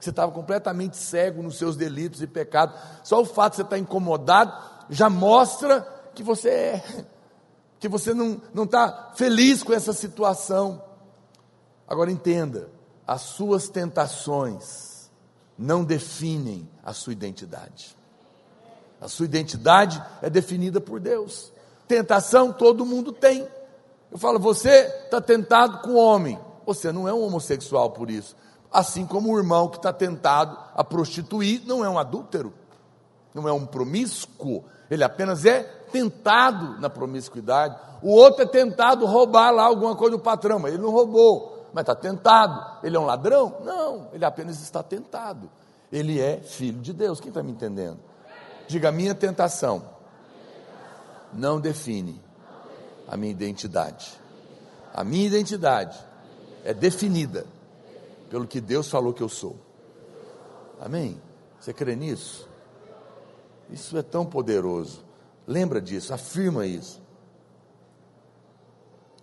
[0.00, 2.74] Você estava completamente cego nos seus delitos e pecados.
[3.04, 4.52] Só o fato de você estar incomodado
[4.90, 5.80] já mostra
[6.14, 7.06] que você é,
[7.78, 10.82] que você não está feliz com essa situação.
[11.88, 12.68] Agora entenda,
[13.06, 15.10] as suas tentações
[15.56, 17.96] não definem a sua identidade.
[19.00, 21.52] A sua identidade é definida por Deus.
[21.88, 23.48] Tentação todo mundo tem.
[24.10, 26.38] Eu falo, você está tentado com homem.
[26.66, 28.36] Você não é um homossexual por isso.
[28.70, 32.52] Assim como o irmão que está tentado a prostituir não é um adúltero,
[33.34, 34.64] não é um promíscuo.
[34.90, 35.62] Ele apenas é
[35.92, 37.76] tentado na promiscuidade.
[38.02, 41.82] O outro é tentado roubar lá alguma coisa do patrão, mas ele não roubou, mas
[41.82, 42.84] está tentado.
[42.84, 43.56] Ele é um ladrão?
[43.64, 45.50] Não, ele apenas está tentado.
[45.92, 47.20] Ele é filho de Deus.
[47.20, 47.98] Quem está me entendendo?
[48.66, 49.82] Diga: minha tentação
[51.32, 52.20] não define
[53.06, 54.20] a minha identidade.
[54.92, 55.98] A minha identidade
[56.64, 57.46] é definida
[58.28, 59.56] pelo que Deus falou que eu sou.
[60.80, 61.20] Amém?
[61.60, 62.49] Você crê nisso?
[63.72, 65.04] Isso é tão poderoso.
[65.46, 67.00] Lembra disso, afirma isso.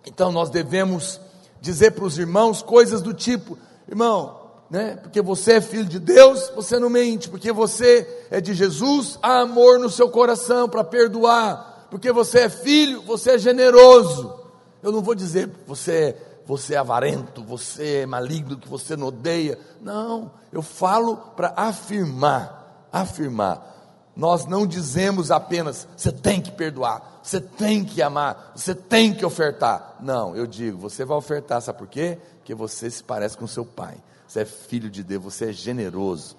[0.06, 1.20] Então nós devemos
[1.60, 4.38] dizer para os irmãos coisas do tipo: irmão,
[4.70, 4.96] né?
[4.96, 9.40] Porque você é filho de Deus, você não mente, porque você é de Jesus, há
[9.40, 14.34] amor no seu coração para perdoar, porque você é filho, você é generoso.
[14.82, 16.16] Eu não vou dizer você
[16.48, 19.58] você é avarento, você é maligno, que você não odeia.
[19.82, 23.77] Não, eu falo para afirmar, afirmar.
[24.18, 29.24] Nós não dizemos apenas você tem que perdoar, você tem que amar, você tem que
[29.24, 29.96] ofertar.
[30.00, 32.18] Não, eu digo, você vai ofertar, sabe por quê?
[32.38, 33.96] Porque você se parece com seu pai
[34.28, 36.36] você é filho de Deus, você é generoso.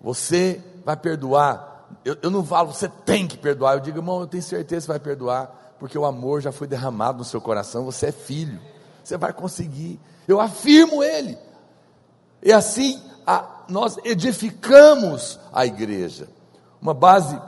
[0.00, 1.88] Você vai perdoar.
[2.04, 3.74] Eu, eu não falo, você tem que perdoar.
[3.74, 7.18] Eu digo, irmão, eu tenho certeza que vai perdoar, porque o amor já foi derramado
[7.18, 7.84] no seu coração.
[7.84, 8.60] Você é filho,
[9.02, 9.98] você vai conseguir.
[10.28, 11.36] Eu afirmo ele.
[12.40, 16.28] E assim a, nós edificamos a igreja.
[16.84, 17.40] Uma base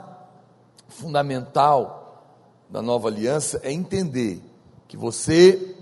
[0.87, 2.23] fundamental
[2.67, 4.43] da nova aliança é entender
[4.87, 5.75] que você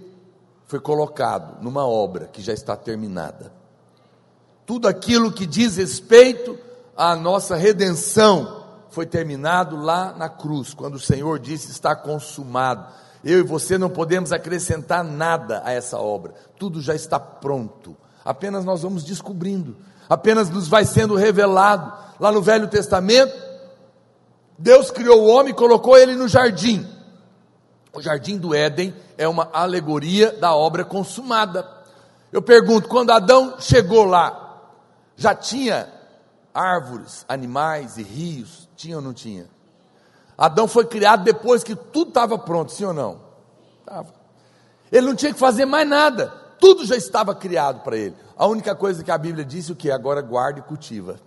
[0.66, 3.53] foi colocado numa obra que já está terminada.
[4.66, 6.60] Tudo aquilo que diz respeito
[6.97, 12.91] à nossa redenção foi terminado lá na cruz, quando o Senhor disse: está consumado.
[13.24, 17.95] Eu e você não podemos acrescentar nada a essa obra, tudo já está pronto.
[18.26, 19.78] Apenas nós vamos descobrindo,
[20.10, 22.03] apenas nos vai sendo revelado.
[22.20, 23.45] Lá no Velho Testamento,
[24.58, 26.88] Deus criou o homem e colocou ele no jardim.
[27.93, 31.68] O jardim do Éden é uma alegoria da obra consumada.
[32.32, 34.62] Eu pergunto, quando Adão chegou lá,
[35.16, 35.88] já tinha
[36.53, 38.70] árvores, animais e rios?
[38.76, 39.47] Tinha ou não tinha?
[40.38, 43.22] Adão foi criado depois que tudo estava pronto, sim ou não?
[43.80, 44.14] Estava.
[44.91, 46.28] Ele não tinha que fazer mais nada,
[46.60, 48.16] tudo já estava criado para ele.
[48.36, 49.89] A única coisa que a Bíblia disse o que?
[49.89, 51.20] Agora guarda e cultiva.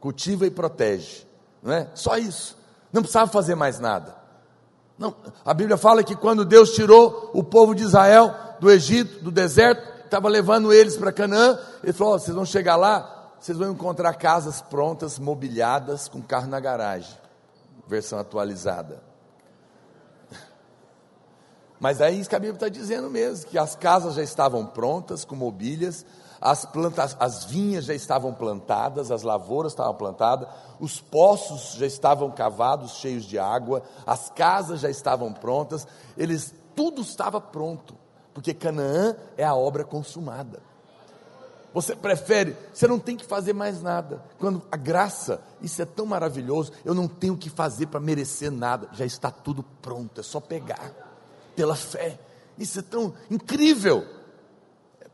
[0.00, 1.26] Cultiva e protege,
[1.62, 1.88] não é?
[1.94, 2.56] Só isso.
[2.92, 4.16] Não precisava fazer mais nada.
[4.98, 9.30] Não, a Bíblia fala que quando Deus tirou o povo de Israel do Egito, do
[9.30, 13.72] deserto, estava levando eles para Canaã, ele falou: oh, vocês vão chegar lá, vocês vão
[13.72, 17.16] encontrar casas prontas, mobiliadas, com carro na garagem.
[17.88, 19.02] Versão atualizada.
[21.80, 25.24] Mas é isso que a Bíblia está dizendo mesmo, que as casas já estavam prontas,
[25.24, 26.04] com mobílias,
[26.42, 30.48] as plantas, as vinhas já estavam plantadas, as lavouras estavam plantadas,
[30.80, 35.86] os poços já estavam cavados, cheios de água, as casas já estavam prontas,
[36.18, 37.94] eles tudo estava pronto,
[38.34, 40.60] porque Canaã é a obra consumada.
[41.72, 44.22] Você prefere, você não tem que fazer mais nada.
[44.38, 48.88] Quando a graça, isso é tão maravilhoso, eu não tenho que fazer para merecer nada,
[48.92, 50.92] já está tudo pronto, é só pegar
[51.54, 52.18] pela fé.
[52.58, 54.04] Isso é tão incrível.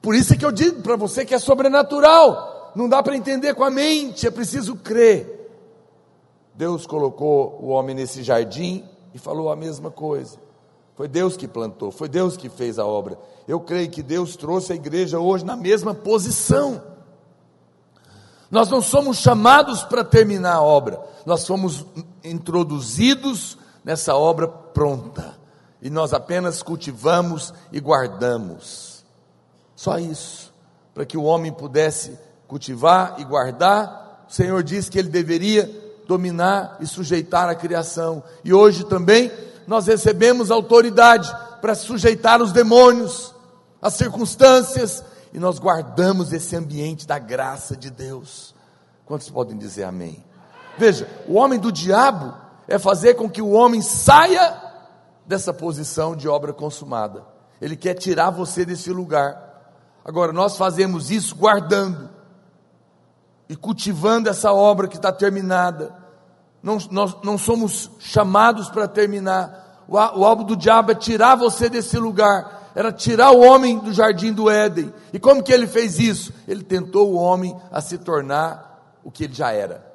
[0.01, 2.72] Por isso é que eu digo para você que é sobrenatural.
[2.74, 5.36] Não dá para entender com a mente, é preciso crer.
[6.55, 8.84] Deus colocou o homem nesse jardim
[9.14, 10.38] e falou a mesma coisa.
[10.96, 13.16] Foi Deus que plantou, foi Deus que fez a obra.
[13.46, 16.82] Eu creio que Deus trouxe a igreja hoje na mesma posição.
[18.51, 21.84] Nós não somos chamados para terminar a obra, nós fomos
[22.24, 25.38] introduzidos nessa obra pronta
[25.82, 28.88] e nós apenas cultivamos e guardamos.
[29.79, 30.53] Só isso.
[30.93, 32.18] Para que o homem pudesse
[32.49, 35.70] cultivar e guardar, o Senhor disse que ele deveria
[36.05, 38.20] dominar e sujeitar a criação.
[38.43, 39.31] E hoje também
[39.68, 43.33] nós recebemos autoridade para sujeitar os demônios,
[43.81, 48.57] as circunstâncias, e nós guardamos esse ambiente da graça de Deus.
[49.07, 50.24] Quantos podem dizer amém?
[50.76, 52.35] Veja, o homem do diabo
[52.66, 54.61] é fazer com que o homem saia
[55.24, 57.22] dessa posição de obra consumada.
[57.61, 59.47] Ele quer tirar você desse lugar.
[60.09, 62.09] Agora, nós fazemos isso guardando
[63.46, 65.94] e cultivando essa obra que está terminada.
[66.62, 69.84] Não, nós não somos chamados para terminar.
[69.86, 72.70] O, o alvo do diabo é tirar você desse lugar.
[72.74, 74.94] Era tirar o homem do jardim do Éden.
[75.12, 76.32] E como que ele fez isso?
[76.48, 79.92] Ele tentou o homem a se tornar o que ele já era.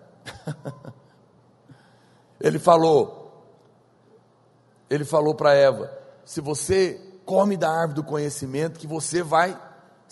[2.39, 3.49] ele falou:
[4.91, 5.91] ele falou para Eva:
[6.24, 9.57] se você come da árvore do conhecimento, que você vai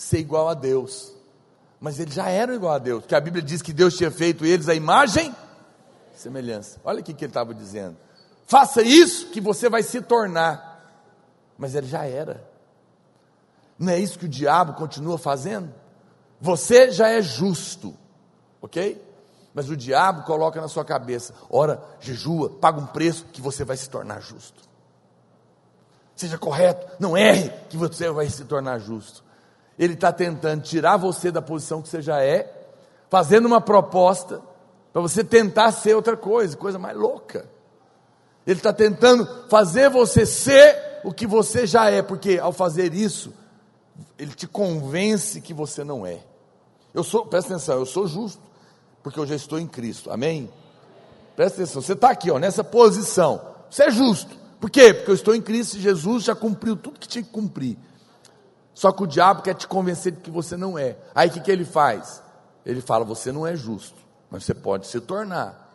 [0.02, 1.14] ser igual a Deus.
[1.80, 4.46] Mas eles já eram igual a Deus, porque a Bíblia diz que Deus tinha feito
[4.46, 5.36] eles a imagem
[6.14, 6.80] semelhança.
[6.84, 7.98] Olha o que ele estava dizendo.
[8.46, 10.70] Faça isso que você vai se tornar.
[11.58, 12.48] Mas ele já era.
[13.80, 15.74] Não é isso que o diabo continua fazendo?
[16.40, 17.98] Você já é justo,
[18.62, 19.04] ok?
[19.54, 23.78] Mas o diabo coloca na sua cabeça: ora, jejua, paga um preço que você vai
[23.78, 24.70] se tornar justo
[26.22, 29.24] seja correto, não erre, que você vai se tornar justo.
[29.78, 32.52] Ele está tentando tirar você da posição que você já é,
[33.10, 34.42] fazendo uma proposta
[34.94, 37.46] para você tentar ser outra coisa, coisa mais louca.
[38.46, 43.34] Ele está tentando fazer você ser o que você já é, porque ao fazer isso,
[44.18, 46.20] ele te convence que você não é.
[46.94, 48.42] Eu sou, presta atenção, eu sou justo,
[49.02, 50.52] porque eu já estou em Cristo, amém?
[51.36, 54.36] Presta atenção, você está aqui, ó, nessa posição, você é justo.
[54.60, 54.94] Por quê?
[54.94, 57.78] Porque eu estou em Cristo e Jesus já cumpriu tudo que tinha que cumprir.
[58.74, 60.98] Só que o diabo quer te convencer de que você não é.
[61.14, 62.22] Aí o que, que ele faz?
[62.66, 63.98] Ele fala: você não é justo,
[64.30, 65.70] mas você pode se tornar.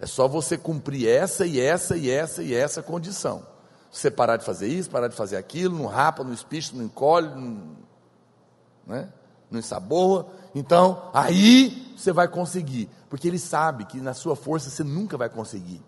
[0.00, 3.46] É só você cumprir essa e essa e essa e essa condição.
[3.90, 7.28] Você parar de fazer isso, parar de fazer aquilo, não rapa, não espicha, não encolhe,
[7.28, 7.76] não,
[8.86, 9.08] né?
[9.50, 10.28] não ensaboa.
[10.54, 12.88] Então, aí você vai conseguir.
[13.08, 15.82] Porque ele sabe que na sua força você nunca vai conseguir.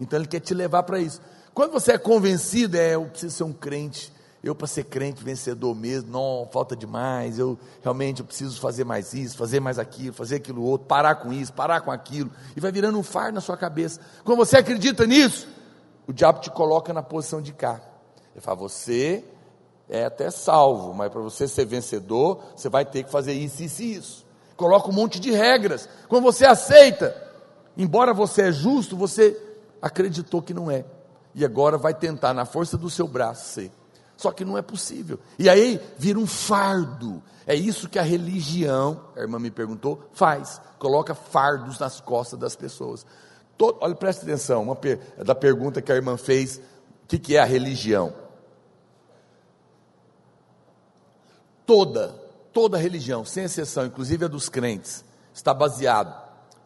[0.00, 1.20] Então ele quer te levar para isso.
[1.52, 4.12] Quando você é convencido, é, eu preciso ser um crente,
[4.42, 9.12] eu para ser crente vencedor mesmo, não, falta demais, eu realmente eu preciso fazer mais
[9.12, 12.70] isso, fazer mais aquilo, fazer aquilo outro, parar com isso, parar com aquilo, e vai
[12.70, 14.00] virando um fardo na sua cabeça.
[14.24, 15.48] Quando você acredita nisso,
[16.06, 17.80] o diabo te coloca na posição de cá.
[18.34, 19.24] Ele fala, você
[19.88, 23.82] é até salvo, mas para você ser vencedor, você vai ter que fazer isso, isso
[23.82, 24.26] e isso.
[24.56, 25.88] Coloca um monte de regras.
[26.08, 27.14] Quando você aceita,
[27.76, 29.36] embora você é justo, você
[29.82, 30.84] acreditou que não é
[31.34, 33.72] e agora vai tentar, na força do seu braço, ser.
[34.18, 35.20] Só que não é possível.
[35.38, 37.22] E aí vira um fardo.
[37.46, 40.60] É isso que a religião, a irmã me perguntou, faz.
[40.76, 43.06] Coloca fardos nas costas das pessoas.
[43.56, 47.36] Todo, olha, presta atenção, uma per, da pergunta que a irmã fez: o que, que
[47.36, 48.12] é a religião?
[51.64, 52.08] Toda,
[52.52, 56.12] toda religião, sem exceção, inclusive a dos crentes, está baseado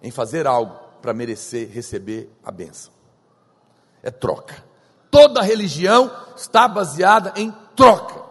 [0.03, 2.92] em fazer algo para merecer receber a benção.
[4.03, 4.71] É troca.
[5.12, 8.22] Toda religião está baseada em troca.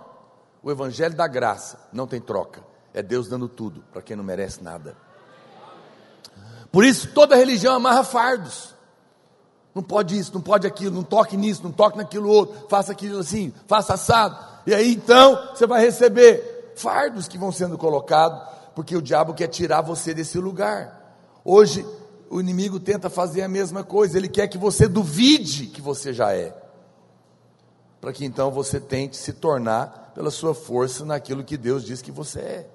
[0.63, 2.63] O evangelho da graça não tem troca.
[2.91, 4.97] É Deus dando tudo para quem não merece nada.
[6.71, 8.73] Por isso toda religião amarra fardos.
[9.75, 13.19] Não pode isso, não pode aquilo, não toque nisso, não toque naquilo outro, faça aquilo
[13.19, 14.35] assim, faça assado.
[14.65, 18.41] E aí então você vai receber fardos que vão sendo colocados,
[18.73, 21.15] porque o diabo quer tirar você desse lugar.
[21.45, 21.85] Hoje
[22.27, 26.33] o inimigo tenta fazer a mesma coisa, ele quer que você duvide que você já
[26.33, 26.55] é,
[28.01, 32.11] para que então você tente se tornar, pela sua força, naquilo que Deus diz que
[32.11, 32.69] você é.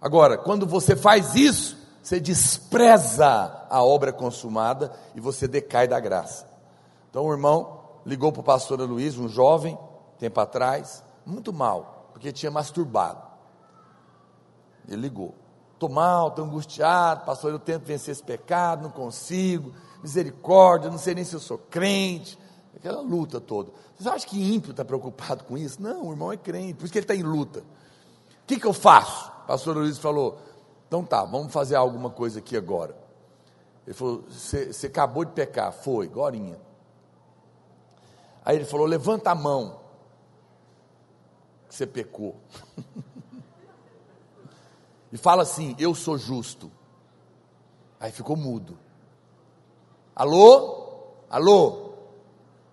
[0.00, 6.46] Agora, quando você faz isso, você despreza a obra consumada e você decai da graça.
[7.10, 9.76] Então o irmão ligou para o pastor Luiz, um jovem,
[10.18, 13.22] tempo atrás, muito mal, porque tinha masturbado.
[14.86, 15.34] Ele ligou.
[15.74, 19.72] Estou mal, estou angustiado, pastor, eu tento vencer esse pecado, não consigo,
[20.02, 22.38] misericórdia, não sei nem se eu sou crente,
[22.78, 23.72] aquela luta toda.
[23.98, 25.82] Você acha que ímpio está preocupado com isso?
[25.82, 27.60] Não, o irmão é crente, por isso que ele está em luta.
[27.60, 29.30] O que, que eu faço?
[29.44, 30.38] O pastor Luiz falou,
[30.86, 32.96] então tá, vamos fazer alguma coisa aqui agora.
[33.86, 36.58] Ele falou, você acabou de pecar, foi, gorinha.
[38.44, 39.80] Aí ele falou, levanta a mão,
[41.68, 42.36] que você pecou.
[45.12, 46.72] e fala assim: Eu sou justo.
[48.00, 48.78] Aí ficou mudo.
[50.14, 51.02] Alô?
[51.28, 51.87] Alô?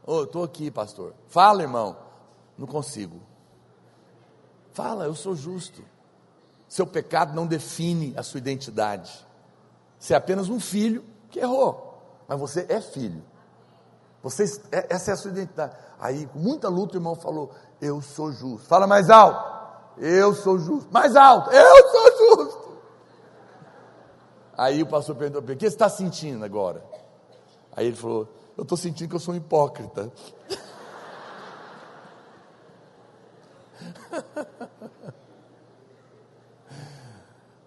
[0.06, 1.14] Oh, estou aqui, pastor.
[1.28, 1.98] Fala, irmão.
[2.58, 3.20] Não consigo.
[4.74, 5.84] Fala, eu sou justo.
[6.68, 9.26] Seu pecado não define a sua identidade.
[9.98, 13.24] Você é apenas um filho que errou, mas você é filho.
[14.22, 15.76] Você, é, essa é a sua identidade.
[16.00, 18.68] Aí, com muita luta, o irmão falou: Eu sou justo.
[18.68, 19.56] Fala mais alto.
[19.98, 20.92] Eu sou justo.
[20.92, 21.50] Mais alto.
[21.52, 22.66] Eu sou justo.
[24.58, 26.84] Aí o pastor perguntou O que você está sentindo agora?
[27.76, 28.28] Aí ele falou:
[28.58, 30.12] Eu estou sentindo que eu sou um hipócrita.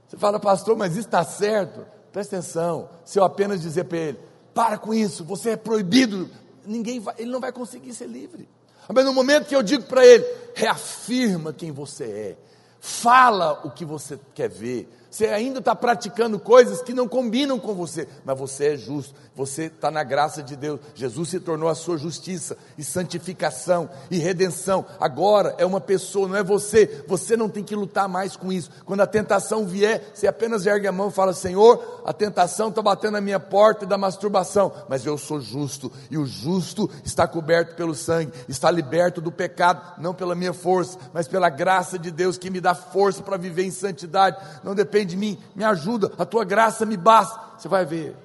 [0.09, 1.87] Você fala, pastor, mas isso está certo?
[2.11, 2.89] Presta atenção.
[3.05, 4.19] Se eu apenas dizer para ele:
[4.55, 6.31] Para com isso, você é proibido,
[6.65, 8.49] ninguém vai, ele não vai conseguir ser livre.
[8.93, 10.25] Mas no momento que eu digo para ele,
[10.55, 12.39] reafirma quem você é,
[12.81, 17.75] fala o que você quer ver, você ainda está praticando coisas que não combinam com
[17.75, 20.81] você, mas você é justo, você está na graça de Deus.
[20.95, 24.85] Jesus se tornou a sua justiça e santificação e redenção.
[25.01, 27.05] Agora é uma pessoa, não é você.
[27.07, 28.71] Você não tem que lutar mais com isso.
[28.85, 32.83] Quando a tentação vier, você apenas ergue a mão e fala: Senhor, a tentação está
[32.83, 37.77] batendo na minha porta da masturbação, mas eu sou justo e o justo está coberto
[37.77, 42.37] pelo sangue, está liberto do pecado, não pela minha força, mas pela graça de Deus
[42.37, 44.37] que me dá força para viver em santidade.
[44.63, 47.39] Não depende de mim, me ajuda, a tua graça me basta.
[47.57, 48.17] Você vai ver,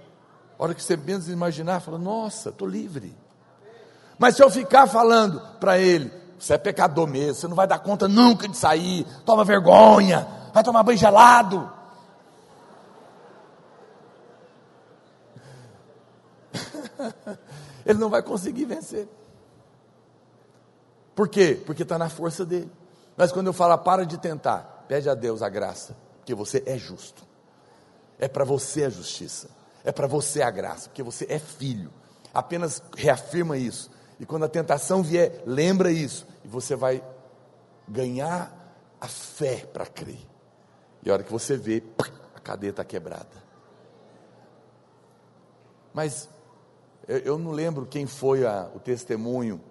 [0.58, 3.16] a hora que você menos imaginar, fala: Nossa, estou livre.
[4.18, 7.80] Mas se eu ficar falando para ele, você é pecador mesmo, você não vai dar
[7.80, 11.72] conta nunca de sair, toma vergonha, vai tomar banho gelado.
[17.86, 19.08] ele não vai conseguir vencer.
[21.16, 21.62] Por quê?
[21.66, 22.72] Porque está na força dele.
[23.18, 26.78] Mas quando eu falo, para de tentar, pede a Deus a graça porque você é
[26.78, 27.22] justo.
[28.18, 29.50] É para você a justiça.
[29.84, 31.92] É para você a graça, porque você é filho.
[32.34, 33.92] Apenas reafirma isso.
[34.18, 36.26] E quando a tentação vier, lembra isso.
[36.46, 37.04] E você vai
[37.88, 38.58] ganhar
[39.02, 40.26] a fé para crer.
[41.04, 41.84] E a hora que você vê,
[42.34, 43.44] a cadeia está quebrada.
[45.94, 46.30] Mas
[47.06, 49.62] eu, não lembro quem foi a, o testemunho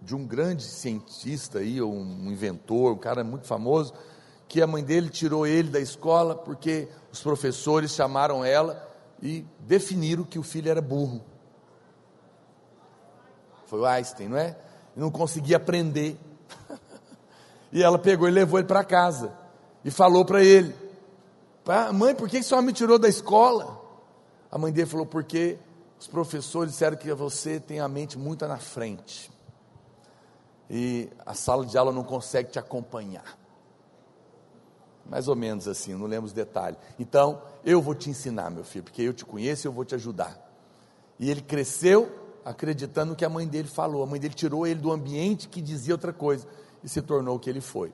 [0.00, 3.92] de um grande cientista aí, ou um inventor, um cara muito famoso,
[4.48, 8.90] que a mãe dele tirou ele da escola porque os professores chamaram ela
[9.22, 11.22] e definiram que o filho era burro.
[13.66, 14.56] Foi o Einstein, não é?
[14.94, 16.18] Não conseguia aprender.
[17.72, 19.32] e ela pegou e levou ele para casa
[19.84, 20.74] e falou para ele:
[21.92, 23.80] Mãe, por que sua me tirou da escola?
[24.50, 25.58] A mãe dele falou: Porque
[25.98, 29.32] os professores disseram que você tem a mente muito na frente.
[30.68, 33.38] E a sala de aula não consegue te acompanhar.
[35.06, 36.78] Mais ou menos assim, não lembro os detalhes.
[36.98, 39.94] Então, eu vou te ensinar, meu filho, porque eu te conheço e eu vou te
[39.94, 40.38] ajudar.
[41.18, 42.10] E ele cresceu
[42.44, 44.02] acreditando que a mãe dele falou.
[44.02, 46.46] A mãe dele tirou ele do ambiente que dizia outra coisa
[46.82, 47.92] e se tornou o que ele foi.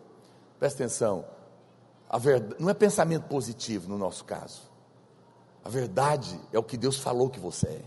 [0.59, 1.25] Presta atenção,
[2.19, 4.63] verdade, não é pensamento positivo no nosso caso.
[5.65, 7.83] A verdade é o que Deus falou que você é.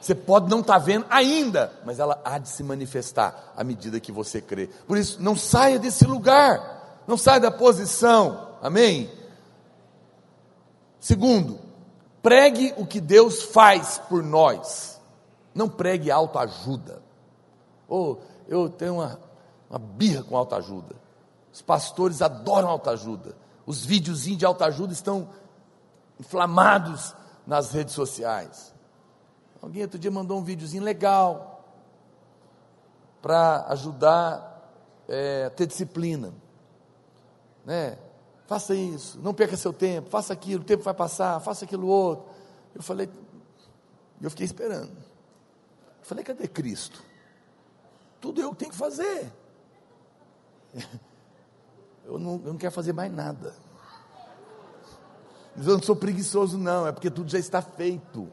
[0.00, 4.00] Você pode não estar tá vendo ainda, mas ela há de se manifestar à medida
[4.00, 4.68] que você crê.
[4.86, 9.10] Por isso, não saia desse lugar, não saia da posição, amém?
[11.00, 11.58] Segundo,
[12.22, 15.00] pregue o que Deus faz por nós,
[15.54, 17.02] não pregue autoajuda.
[17.88, 18.16] Oh,
[18.48, 19.20] eu tenho uma,
[19.68, 20.94] uma birra com autoajuda.
[21.52, 23.36] Os pastores adoram autoajuda.
[23.66, 25.28] Os videozinhos de autoajuda estão
[26.18, 27.14] inflamados
[27.46, 28.72] nas redes sociais.
[29.60, 31.64] Alguém outro dia mandou um videozinho legal
[33.20, 34.70] para ajudar
[35.08, 36.32] é, a ter disciplina.
[37.64, 37.98] Né?
[38.46, 42.26] Faça isso, não perca seu tempo, faça aquilo, o tempo vai passar, faça aquilo outro.
[42.74, 43.08] Eu falei,
[44.20, 44.92] eu fiquei esperando.
[44.92, 47.02] Eu falei, cadê Cristo?
[48.20, 49.32] Tudo eu tenho que fazer.
[52.04, 53.54] Eu não, eu não quero fazer mais nada.
[55.56, 58.28] Eu não sou preguiçoso, não, é porque tudo já está feito.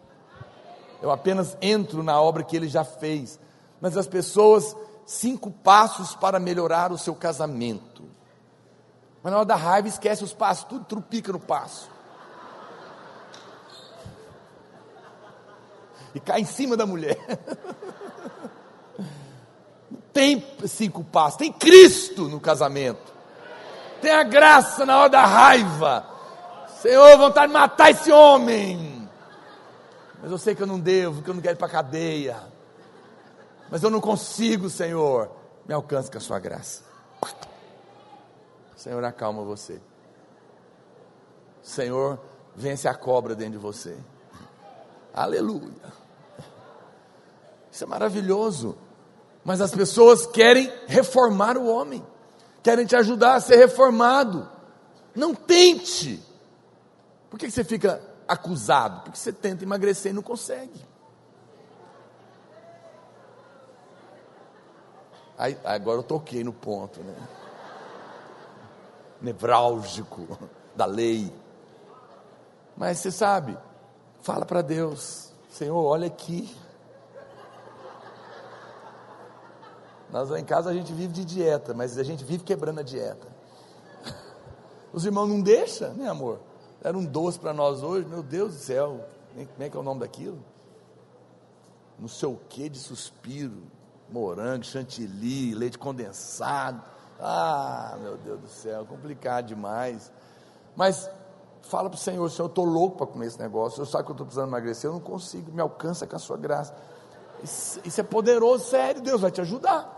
[1.02, 3.40] Eu apenas entro na obra que ele já fez.
[3.80, 4.76] Mas as pessoas,
[5.06, 7.89] cinco passos para melhorar o seu casamento.
[9.22, 11.90] Mas na hora da raiva esquece os passos, tudo trupica no passo.
[16.14, 17.18] E cai em cima da mulher.
[19.92, 23.14] Não tem cinco passos, tem Cristo no casamento.
[24.02, 26.06] Tem a graça na hora da raiva.
[26.82, 29.10] Senhor, vontade de matar esse homem.
[30.22, 32.38] Mas eu sei que eu não devo, que eu não quero ir para a cadeia.
[33.70, 35.30] Mas eu não consigo, Senhor.
[35.68, 36.84] Me alcance com a sua graça.
[38.80, 39.82] Senhor, acalma você.
[41.62, 42.18] Senhor,
[42.56, 43.98] vence a cobra dentro de você.
[45.14, 45.94] Aleluia.
[47.70, 48.78] Isso é maravilhoso.
[49.44, 52.02] Mas as pessoas querem reformar o homem,
[52.64, 54.50] querem te ajudar a ser reformado.
[55.14, 56.24] Não tente.
[57.30, 59.02] Por que você fica acusado?
[59.02, 60.88] Porque você tenta emagrecer e não consegue.
[65.38, 67.39] Aí, agora eu toquei no ponto, né?
[69.22, 70.28] Nevrálgico
[70.76, 71.34] da lei.
[72.76, 73.58] Mas você sabe,
[74.22, 76.56] fala para Deus: Senhor, olha aqui.
[80.12, 82.84] Nós lá em casa a gente vive de dieta, mas a gente vive quebrando a
[82.84, 83.28] dieta.
[84.92, 86.40] Os irmãos não deixam, né, amor?
[86.82, 89.06] Era um doce para nós hoje, meu Deus do céu.
[89.34, 90.44] Como é que é o nome daquilo?
[92.00, 93.62] Não sei o que de suspiro.
[94.10, 96.82] Morango, chantilly, leite condensado.
[97.20, 100.12] Ah, meu Deus do céu, complicado demais.
[100.76, 101.10] Mas
[101.64, 103.82] fala para o Senhor, Senhor, eu estou louco para comer esse negócio.
[103.82, 106.38] Eu sabe que eu estou precisando emagrecer, eu não consigo, me alcança com a sua
[106.38, 106.74] graça.
[107.44, 109.98] Isso, isso é poderoso, sério, Deus vai te ajudar.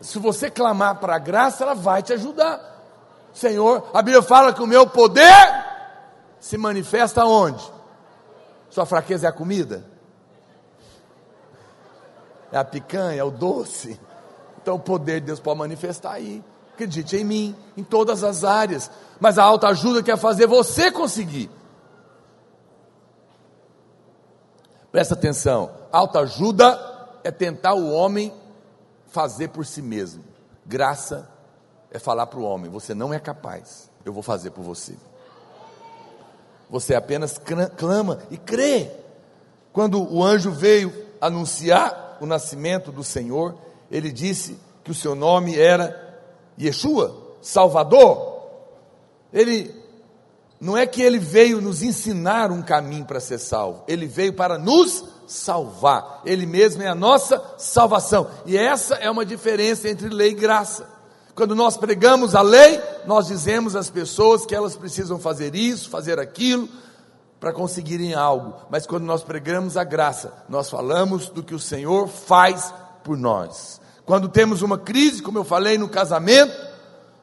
[0.00, 2.60] Se você clamar para a graça, ela vai te ajudar.
[3.32, 5.64] Senhor, a Bíblia fala que o meu poder
[6.38, 7.64] se manifesta onde?
[8.68, 9.84] Sua fraqueza é a comida?
[12.50, 13.98] É a picanha, é o doce.
[14.62, 16.42] Então o poder de Deus pode manifestar aí.
[16.72, 18.90] Acredite em mim, em todas as áreas.
[19.20, 21.50] Mas a alta ajuda quer fazer você conseguir.
[24.90, 25.70] Presta atenção.
[25.90, 26.78] Alta ajuda
[27.24, 28.32] é tentar o homem
[29.08, 30.24] fazer por si mesmo.
[30.64, 31.28] Graça
[31.90, 34.94] é falar para o homem: você não é capaz, eu vou fazer por você.
[36.70, 37.38] Você apenas
[37.76, 38.90] clama e crê.
[39.72, 43.54] Quando o anjo veio anunciar o nascimento do Senhor,
[43.92, 46.18] ele disse que o seu nome era
[46.58, 48.40] Yeshua, Salvador.
[49.30, 49.72] Ele
[50.58, 54.58] não é que ele veio nos ensinar um caminho para ser salvo, ele veio para
[54.58, 56.22] nos salvar.
[56.24, 58.28] Ele mesmo é a nossa salvação.
[58.46, 60.86] E essa é uma diferença entre lei e graça.
[61.34, 66.18] Quando nós pregamos a lei, nós dizemos às pessoas que elas precisam fazer isso, fazer
[66.18, 66.68] aquilo,
[67.40, 68.54] para conseguirem algo.
[68.70, 72.72] Mas quando nós pregamos a graça, nós falamos do que o Senhor faz
[73.02, 73.81] por nós.
[74.04, 76.54] Quando temos uma crise, como eu falei no casamento,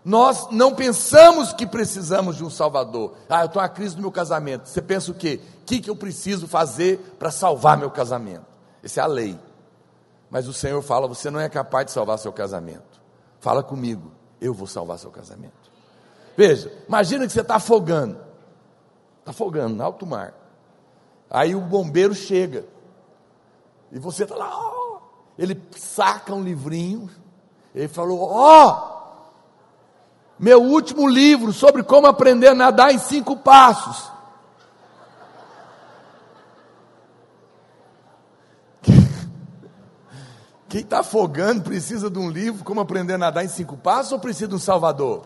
[0.03, 3.15] nós não pensamos que precisamos de um Salvador.
[3.29, 4.67] Ah, eu estou na crise do meu casamento.
[4.67, 5.41] Você pensa o quê?
[5.61, 8.45] O que, que eu preciso fazer para salvar meu casamento?
[8.83, 9.37] Essa é a lei.
[10.29, 12.99] Mas o Senhor fala: você não é capaz de salvar seu casamento.
[13.39, 15.53] Fala comigo, eu vou salvar seu casamento.
[16.35, 18.17] Veja, imagina que você está afogando,
[19.19, 20.33] está afogando no alto mar.
[21.29, 22.65] Aí o bombeiro chega
[23.91, 24.49] e você está lá,
[25.39, 27.09] ele saca um livrinho,
[27.73, 28.99] ele falou: ó, oh,
[30.37, 34.11] meu último livro sobre como aprender a nadar em cinco passos.
[40.67, 44.19] Quem está afogando precisa de um livro, como aprender a nadar em cinco passos, ou
[44.19, 45.25] precisa de um Salvador?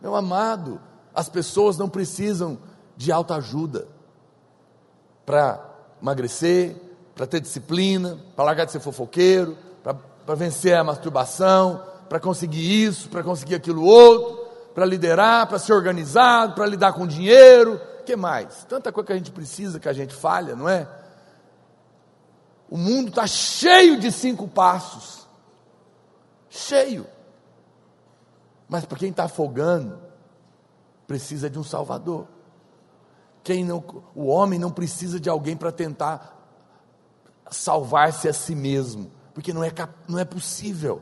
[0.00, 0.80] Meu amado,
[1.12, 2.56] as pessoas não precisam
[2.96, 3.88] de autoajuda
[5.26, 5.60] para
[6.00, 6.83] emagrecer,
[7.14, 13.08] para ter disciplina, para largar de ser fofoqueiro, para vencer a masturbação, para conseguir isso,
[13.08, 14.44] para conseguir aquilo outro,
[14.74, 18.64] para liderar, para ser organizado, para lidar com dinheiro, que mais?
[18.64, 20.88] Tanta coisa que a gente precisa, que a gente falha, não é?
[22.68, 25.26] O mundo está cheio de cinco passos.
[26.48, 27.06] Cheio.
[28.68, 29.98] Mas para quem está afogando,
[31.06, 32.26] precisa de um Salvador.
[33.42, 33.84] Quem não,
[34.14, 36.33] o homem não precisa de alguém para tentar
[37.54, 39.72] salvar-se a si mesmo, porque não é,
[40.08, 41.00] não é possível.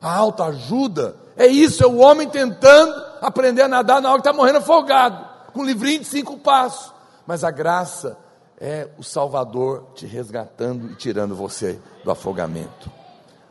[0.00, 4.36] A autoajuda é isso, é o homem tentando aprender a nadar na hora que está
[4.36, 6.92] morrendo afogado, com um livrinho de cinco passos.
[7.26, 8.16] Mas a graça
[8.60, 12.90] é o Salvador te resgatando e tirando você do afogamento.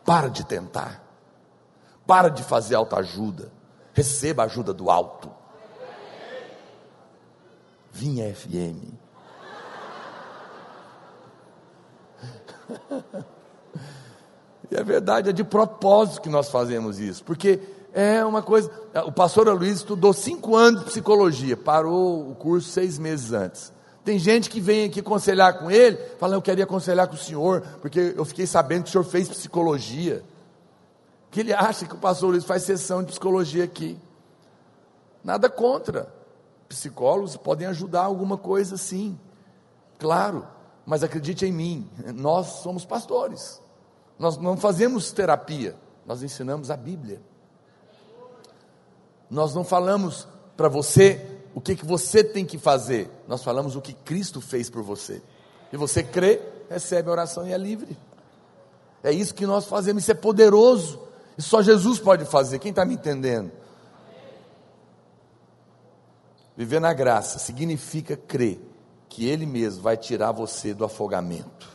[0.05, 1.03] Para de tentar.
[2.05, 3.51] Para de fazer autoajuda.
[3.93, 5.29] Receba a ajuda do alto.
[7.91, 9.06] Vinha FM.
[14.71, 17.59] e é verdade, é de propósito que nós fazemos isso, porque
[17.93, 18.69] é uma coisa.
[19.05, 23.73] O pastor Luiz estudou cinco anos de psicologia, parou o curso seis meses antes.
[24.03, 27.61] Tem gente que vem aqui aconselhar com ele, falando, eu queria aconselhar com o senhor,
[27.81, 30.23] porque eu fiquei sabendo que o senhor fez psicologia.
[31.29, 33.99] Que ele acha que o pastor Luiz faz sessão de psicologia aqui.
[35.23, 36.07] Nada contra.
[36.69, 39.19] Psicólogos podem ajudar alguma coisa sim.
[39.99, 40.47] Claro,
[40.87, 43.61] mas acredite em mim, nós somos pastores.
[44.17, 45.75] Nós não fazemos terapia,
[46.05, 47.21] nós ensinamos a Bíblia.
[49.29, 50.25] Nós não falamos
[50.55, 53.11] para você o que, que você tem que fazer.
[53.27, 55.21] Nós falamos o que Cristo fez por você.
[55.73, 57.97] E você crê, recebe a oração e é livre.
[59.03, 61.01] É isso que nós fazemos, isso é poderoso.
[61.37, 62.59] E só Jesus pode fazer.
[62.59, 63.51] Quem está me entendendo?
[66.55, 68.76] Viver na graça significa crer
[69.09, 71.67] que Ele mesmo vai tirar você do afogamento.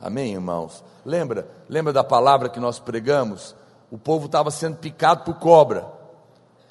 [0.00, 0.84] Amém, irmãos?
[1.04, 1.48] Lembra?
[1.68, 3.54] Lembra da palavra que nós pregamos?
[3.90, 5.86] O povo estava sendo picado por cobra,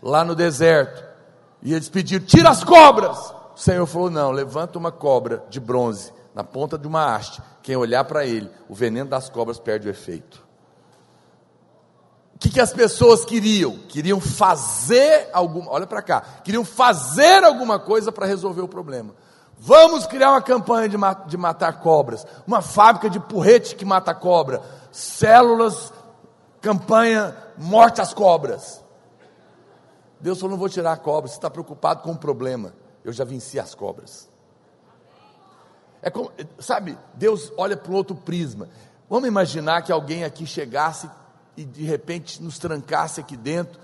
[0.02, 1.04] lá no deserto.
[1.62, 3.34] E eles pediram: tira as cobras.
[3.56, 7.42] O Senhor falou: não, levanta uma cobra de bronze na ponta de uma haste.
[7.64, 10.46] Quem olhar para ele, o veneno das cobras perde o efeito.
[12.36, 13.80] O que, que as pessoas queriam?
[13.90, 19.16] Queriam fazer alguma, olha para cá, queriam fazer alguma coisa para resolver o problema.
[19.58, 20.98] Vamos criar uma campanha de,
[21.28, 25.92] de matar cobras, uma fábrica de porrete que mata cobra, células,
[26.62, 28.84] campanha morte às cobras.
[30.20, 32.74] Deus falou: não vou tirar a cobra, você está preocupado com o problema.
[33.04, 34.30] Eu já venci as cobras.
[36.02, 38.70] É como, sabe, Deus olha para um outro prisma.
[39.10, 41.10] Vamos imaginar que alguém aqui chegasse
[41.56, 43.80] e de repente nos trancasse aqui dentro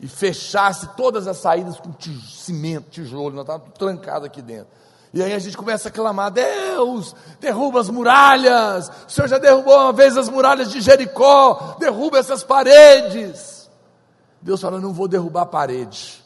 [0.00, 4.68] e fechasse todas as saídas com cimento, tijolo, nós estávamos trancados aqui dentro.
[5.14, 8.90] E aí a gente começa a clamar: Deus, derruba as muralhas.
[9.06, 13.70] O Senhor já derrubou uma vez as muralhas de Jericó, derruba essas paredes.
[14.42, 16.20] Deus fala: não vou derrubar a parede,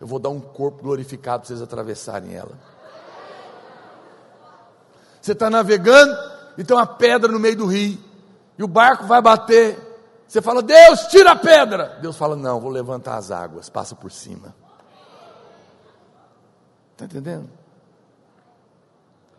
[0.00, 2.58] eu vou dar um corpo glorificado para vocês atravessarem ela.
[5.20, 6.12] Você está navegando
[6.58, 8.02] e tem uma pedra no meio do rio,
[8.58, 9.78] e o barco vai bater.
[10.26, 11.98] Você fala: Deus, tira a pedra.
[12.02, 14.52] Deus fala: não, vou levantar as águas, passa por cima.
[16.94, 17.61] Está entendendo?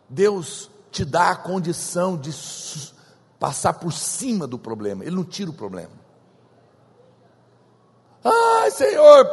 [0.08, 2.30] Deus te dá a condição de
[3.38, 6.04] passar por cima do problema, Ele não tira o problema.
[8.24, 9.28] Ai, Senhor,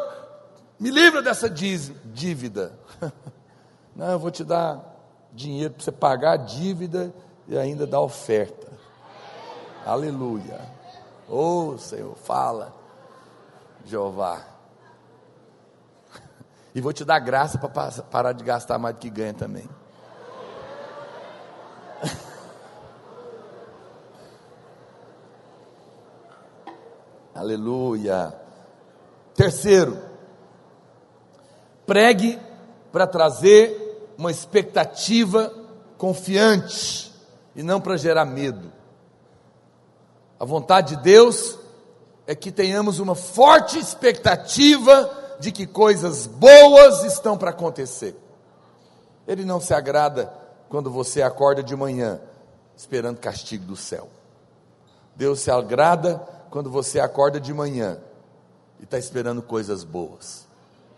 [0.79, 2.77] me livra dessa dívida.
[3.95, 4.83] Não, eu vou te dar
[5.33, 7.13] dinheiro para você pagar a dívida
[7.47, 8.67] e ainda dar oferta.
[9.85, 10.59] Aleluia.
[11.29, 12.73] Oh, Senhor, fala,
[13.85, 14.41] Jeová.
[16.73, 19.67] E vou te dar graça para parar de gastar mais do que ganha também.
[27.41, 28.35] Aleluia.
[29.33, 29.97] Terceiro,
[31.87, 32.39] pregue
[32.91, 35.51] para trazer uma expectativa
[35.97, 37.11] confiante
[37.55, 38.71] e não para gerar medo.
[40.39, 41.57] A vontade de Deus
[42.27, 48.15] é que tenhamos uma forte expectativa de que coisas boas estão para acontecer.
[49.27, 50.31] Ele não se agrada
[50.69, 52.21] quando você acorda de manhã
[52.77, 54.09] esperando castigo do céu.
[55.15, 57.97] Deus se agrada quando você acorda de manhã
[58.77, 60.45] e está esperando coisas boas.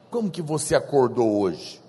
[0.09, 1.79] Como que você acordou hoje?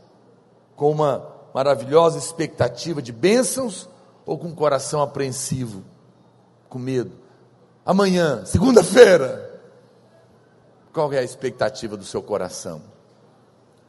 [0.77, 3.89] Com uma maravilhosa expectativa de bênçãos
[4.27, 5.83] ou com um coração apreensivo
[6.69, 7.12] com medo.
[7.87, 9.61] Amanhã, segunda-feira,
[10.93, 12.83] qual é a expectativa do seu coração?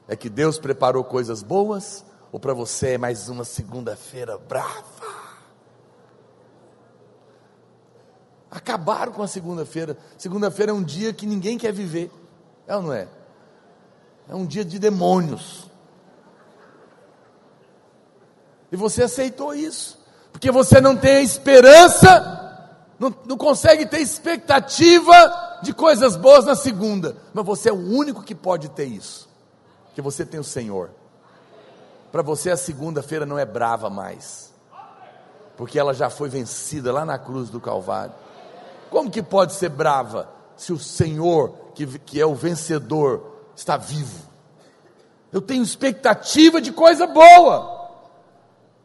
[0.08, 5.05] É que Deus preparou coisas boas ou para você é mais uma segunda-feira brava?
[8.56, 9.98] Acabaram com a segunda-feira.
[10.18, 12.10] Segunda-feira é um dia que ninguém quer viver.
[12.66, 13.06] É ou não é?
[14.30, 15.70] É um dia de demônios.
[18.72, 20.00] E você aceitou isso.
[20.32, 27.18] Porque você não tem esperança, não, não consegue ter expectativa de coisas boas na segunda.
[27.34, 29.28] Mas você é o único que pode ter isso.
[29.88, 30.92] Porque você tem o Senhor.
[32.10, 34.54] Para você a segunda-feira não é brava mais.
[35.58, 38.14] Porque ela já foi vencida lá na cruz do Calvário.
[38.90, 44.26] Como que pode ser brava se o Senhor, que, que é o vencedor, está vivo?
[45.32, 47.90] Eu tenho expectativa de coisa boa.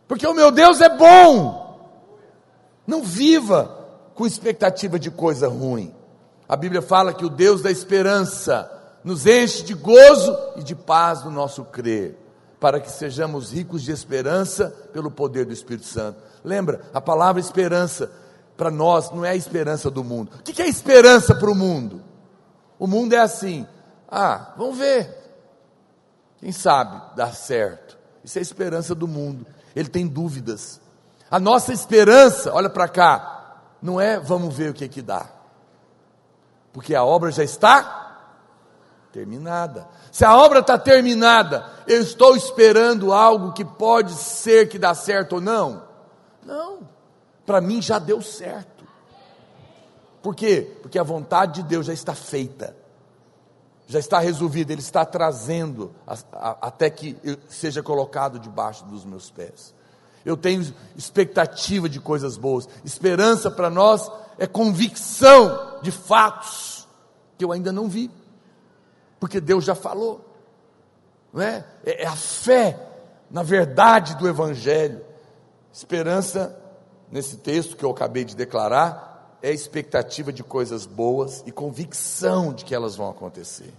[0.09, 1.89] Porque o meu Deus é bom.
[2.87, 3.79] Não viva
[4.15, 5.95] com expectativa de coisa ruim.
[6.49, 8.69] A Bíblia fala que o Deus da esperança
[9.05, 12.19] nos enche de gozo e de paz no nosso crer
[12.61, 16.21] para que sejamos ricos de esperança pelo poder do Espírito Santo.
[16.45, 18.13] Lembra, a palavra esperança
[18.61, 20.33] para nós não é a esperança do mundo.
[20.39, 22.05] O que é esperança para o mundo?
[22.79, 23.67] O mundo é assim:
[24.07, 25.17] ah, vamos ver,
[26.39, 27.97] quem sabe dá certo.
[28.23, 29.47] Isso é a esperança do mundo.
[29.75, 30.79] Ele tem dúvidas.
[31.31, 35.27] A nossa esperança, olha para cá, não é vamos ver o que que dá,
[36.71, 38.19] porque a obra já está
[39.11, 39.89] terminada.
[40.13, 45.37] Se a obra está terminada, eu estou esperando algo que pode ser que dá certo
[45.37, 45.83] ou não?
[46.45, 47.00] Não.
[47.45, 48.85] Para mim já deu certo.
[50.23, 50.77] Por quê?
[50.83, 52.77] Porque a vontade de Deus já está feita.
[53.87, 57.17] Já está resolvida, Ele está trazendo a, a, até que
[57.49, 59.75] seja colocado debaixo dos meus pés.
[60.25, 62.69] Eu tenho expectativa de coisas boas.
[62.85, 66.87] Esperança para nós é convicção de fatos
[67.37, 68.11] que eu ainda não vi
[69.21, 70.25] porque Deus já falou,
[71.31, 71.63] não é?
[71.85, 72.87] É, é a fé
[73.31, 75.05] na verdade do Evangelho.
[75.71, 76.59] Esperança,
[77.11, 82.65] nesse texto que eu acabei de declarar, é expectativa de coisas boas e convicção de
[82.65, 83.73] que elas vão acontecer.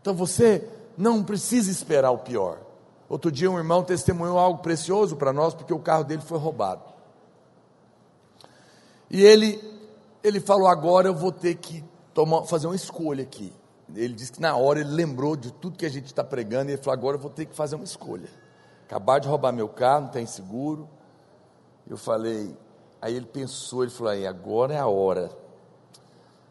[0.00, 2.58] Então você não precisa esperar o pior.
[3.08, 6.82] Outro dia um irmão testemunhou algo precioso para nós porque o carro dele foi roubado.
[9.10, 9.60] E ele
[10.22, 11.82] ele falou agora eu vou ter que
[12.14, 13.52] tomar, fazer uma escolha aqui
[13.94, 16.74] ele disse que na hora ele lembrou de tudo que a gente está pregando e
[16.74, 18.28] ele falou: agora eu vou ter que fazer uma escolha.
[18.86, 20.88] Acabar de roubar meu carro, não tem seguro.
[21.88, 22.56] Eu falei,
[23.00, 25.30] aí ele pensou, ele falou: aí, agora é a hora.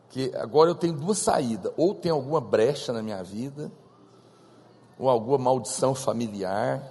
[0.10, 3.72] Que agora eu tenho duas saídas: ou tem alguma brecha na minha vida,
[5.00, 6.84] ou alguma maldição familiar,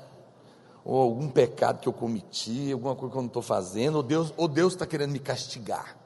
[0.85, 4.33] ou algum pecado que eu cometi, alguma coisa que eu não estou fazendo, ou Deus
[4.37, 5.97] ou Deus está querendo me castigar.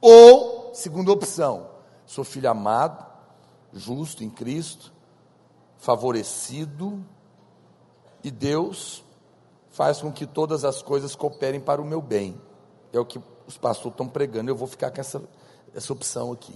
[0.00, 1.74] Ou, segunda opção,
[2.06, 3.04] Sou filho amado,
[3.72, 4.92] justo em Cristo,
[5.78, 7.04] favorecido,
[8.22, 9.02] e Deus
[9.74, 12.40] faz com que todas as coisas cooperem para o meu bem.
[12.92, 15.20] É o que os pastores estão pregando, eu vou ficar com essa,
[15.74, 16.54] essa opção aqui.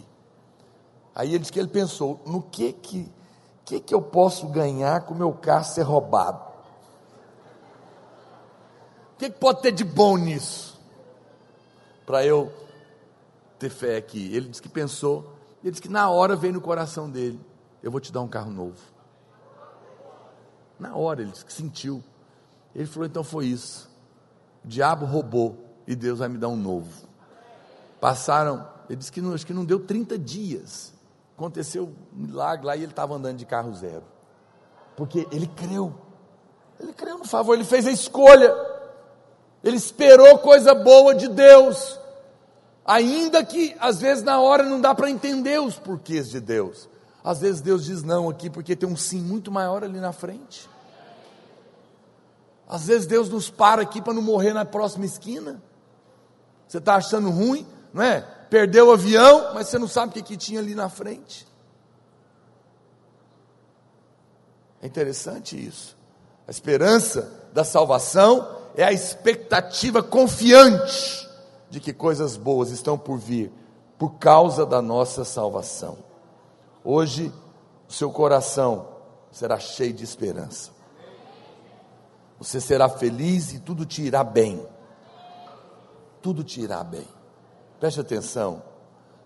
[1.13, 3.13] Aí ele disse que ele pensou, no que que,
[3.65, 6.41] que que eu posso ganhar com o meu carro ser roubado?
[9.15, 10.81] O que, que pode ter de bom nisso?
[12.07, 12.53] Para eu
[13.59, 14.33] ter fé aqui.
[14.33, 17.41] Ele disse que pensou, ele disse que na hora veio no coração dele:
[17.83, 18.79] Eu vou te dar um carro novo.
[20.79, 22.01] Na hora, ele disse que sentiu.
[22.79, 23.91] Ele falou: Então foi isso.
[24.65, 27.09] O diabo roubou e Deus vai me dar um novo.
[28.01, 30.93] Passaram, ele disse que não, acho que não deu 30 dias.
[31.37, 34.05] Aconteceu um milagre lá e ele estava andando de carro zero.
[34.97, 35.93] Porque ele creu.
[36.79, 38.55] Ele creu no favor, ele fez a escolha.
[39.65, 41.99] Ele esperou coisa boa de Deus.
[42.85, 46.89] Ainda que às vezes na hora não dá para entender os porquês de Deus.
[47.25, 50.69] Às vezes Deus diz não aqui porque tem um sim muito maior ali na frente.
[52.69, 55.63] Às vezes Deus nos para aqui para não morrer na próxima esquina.
[56.67, 58.21] Você está achando ruim, não é?
[58.51, 61.49] Perdeu o avião, mas você não sabe o que, que tinha ali na frente.
[64.83, 65.97] É interessante isso.
[66.47, 71.29] A esperança da salvação é a expectativa confiante
[71.71, 73.51] de que coisas boas estão por vir
[73.99, 75.99] por causa da nossa salvação.
[76.85, 77.33] Hoje,
[77.89, 78.89] o seu coração
[79.33, 80.78] será cheio de esperança.
[82.39, 84.65] Você será feliz e tudo te irá bem.
[86.23, 87.07] Tudo te irá bem.
[87.81, 88.63] Preste atenção.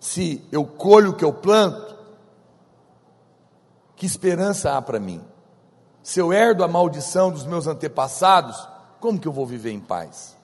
[0.00, 1.96] Se eu colho o que eu planto,
[3.94, 5.22] que esperança há para mim?
[6.02, 10.36] Se eu herdo a maldição dos meus antepassados, como que eu vou viver em paz?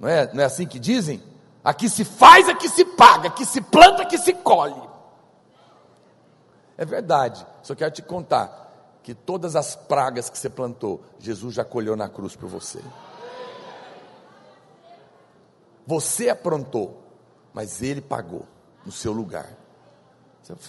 [0.00, 1.22] Não é, não é assim que dizem?
[1.62, 4.88] Aqui se faz, aqui se paga, aqui se planta, aqui se colhe.
[6.76, 8.67] É verdade, só quero te contar
[9.08, 12.78] que todas as pragas que você plantou, Jesus já colheu na cruz por você.
[15.86, 17.02] Você aprontou,
[17.54, 18.46] mas Ele pagou
[18.84, 19.48] no seu lugar.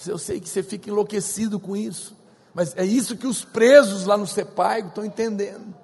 [0.06, 2.16] Eu sei que você fica enlouquecido com isso,
[2.54, 5.74] mas é isso que os presos lá no Sepaigo estão entendendo.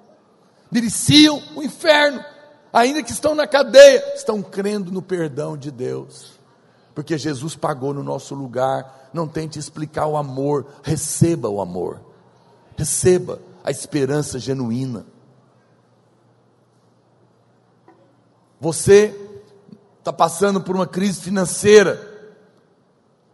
[0.71, 2.25] Mereciam o inferno,
[2.73, 6.39] ainda que estão na cadeia, estão crendo no perdão de Deus,
[6.95, 9.11] porque Jesus pagou no nosso lugar.
[9.13, 12.06] Não tente explicar o amor, receba o amor,
[12.77, 15.05] receba a esperança genuína.
[18.61, 19.13] Você
[19.99, 22.15] está passando por uma crise financeira,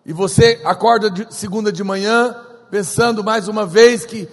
[0.05, 2.35] e você acorda de segunda de manhã
[2.71, 4.27] pensando mais uma vez que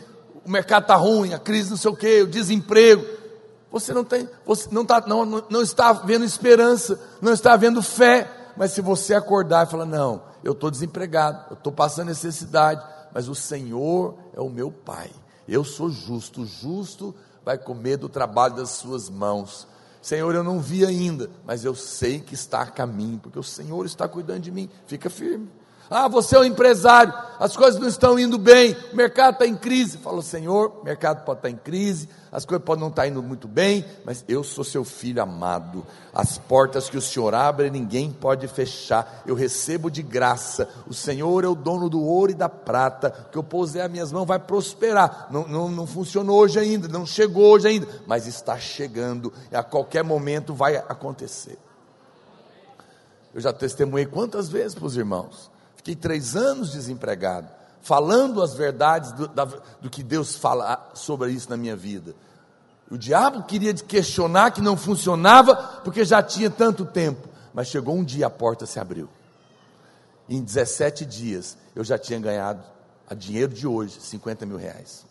[0.44, 3.04] o mercado está ruim, a crise não sei o que, o desemprego.
[3.70, 8.28] Você não tem, você não, tá, não, não está vendo esperança, não está vendo fé.
[8.56, 12.82] Mas se você acordar e falar, não, eu estou desempregado, eu estou passando necessidade,
[13.12, 15.10] mas o Senhor é o meu Pai.
[15.48, 19.66] Eu sou justo, o justo vai comer do trabalho das suas mãos.
[20.00, 23.84] Senhor, eu não vi ainda, mas eu sei que está a caminho, porque o Senhor
[23.84, 24.68] está cuidando de mim.
[24.86, 25.48] Fica firme.
[25.92, 29.56] Ah, você é um empresário, as coisas não estão indo bem, o mercado está em
[29.56, 29.98] crise.
[29.98, 33.48] Fala, Senhor, o mercado pode estar em crise, as coisas podem não estar indo muito
[33.48, 35.84] bem, mas eu sou seu filho amado.
[36.14, 39.24] As portas que o Senhor abre, ninguém pode fechar.
[39.26, 40.68] Eu recebo de graça.
[40.86, 43.26] O Senhor é o dono do ouro e da prata.
[43.26, 45.26] O que eu puser as minhas mãos vai prosperar.
[45.28, 49.32] Não, não, não funcionou hoje ainda, não chegou hoje ainda, mas está chegando.
[49.50, 51.58] E a qualquer momento vai acontecer.
[53.34, 55.49] Eu já testemunhei quantas vezes para os irmãos
[55.80, 57.48] Fiquei três anos desempregado,
[57.80, 62.14] falando as verdades do, da, do que Deus fala sobre isso na minha vida.
[62.90, 67.26] O diabo queria questionar que não funcionava, porque já tinha tanto tempo.
[67.54, 69.08] Mas chegou um dia, a porta se abriu.
[70.28, 72.62] em 17 dias, eu já tinha ganhado,
[73.08, 75.06] a dinheiro de hoje, 50 mil reais.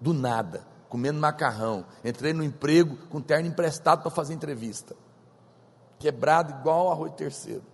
[0.00, 1.84] Do nada, comendo macarrão.
[2.04, 4.94] Entrei no emprego com terno emprestado para fazer entrevista.
[5.98, 7.64] Quebrado igual arroz terceiro.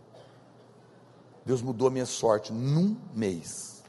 [1.44, 3.82] Deus mudou a minha sorte num mês.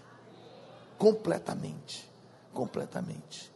[0.98, 2.10] Completamente.
[2.54, 3.52] Completamente.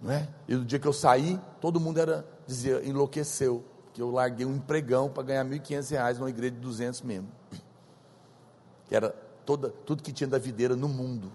[0.00, 0.28] Não é?
[0.46, 4.56] E no dia que eu saí, todo mundo era dizia, enlouqueceu, que eu larguei um
[4.56, 7.28] empregão para ganhar R$ 1.500 numa igreja de 200 mesmo.
[8.86, 9.10] Que era
[9.44, 11.32] toda, tudo que tinha da videira no mundo.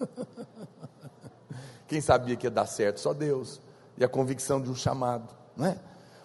[1.86, 2.98] Quem sabia que ia dar certo?
[2.98, 3.60] Só Deus.
[3.96, 5.78] E a convicção de um chamado, não é?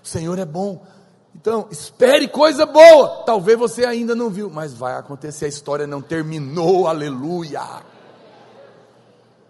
[0.03, 0.85] O Senhor é bom.
[1.35, 3.23] Então, espere coisa boa.
[3.25, 5.45] Talvez você ainda não viu, mas vai acontecer.
[5.45, 7.61] A história não terminou, aleluia.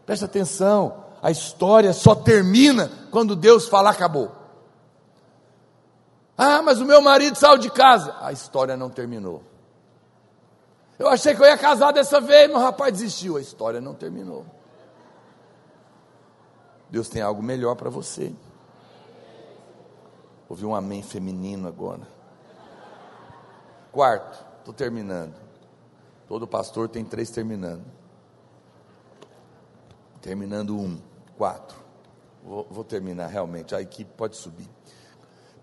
[0.06, 4.32] Preste atenção, a história só termina quando Deus falar acabou.
[6.38, 8.16] Ah, mas o meu marido saiu de casa.
[8.20, 9.44] A história não terminou.
[10.98, 13.38] Eu achei que eu ia casar dessa vez, meu rapaz desistiu.
[13.38, 14.46] A história não terminou.
[16.90, 18.34] Deus tem algo melhor para você.
[20.52, 22.02] Ouvi um amém feminino agora.
[23.90, 25.34] Quarto, estou terminando.
[26.28, 27.86] Todo pastor tem três terminando.
[30.22, 31.00] Terminando um,
[31.38, 31.78] quatro.
[32.44, 34.68] Vou, vou terminar realmente, a equipe pode subir.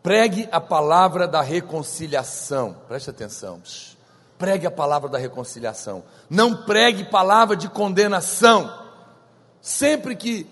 [0.02, 2.74] Pregue a palavra da reconciliação.
[2.88, 3.60] Preste atenção.
[4.38, 6.02] Pregue a palavra da reconciliação.
[6.30, 8.72] Não pregue palavra de condenação.
[9.60, 10.44] Sempre que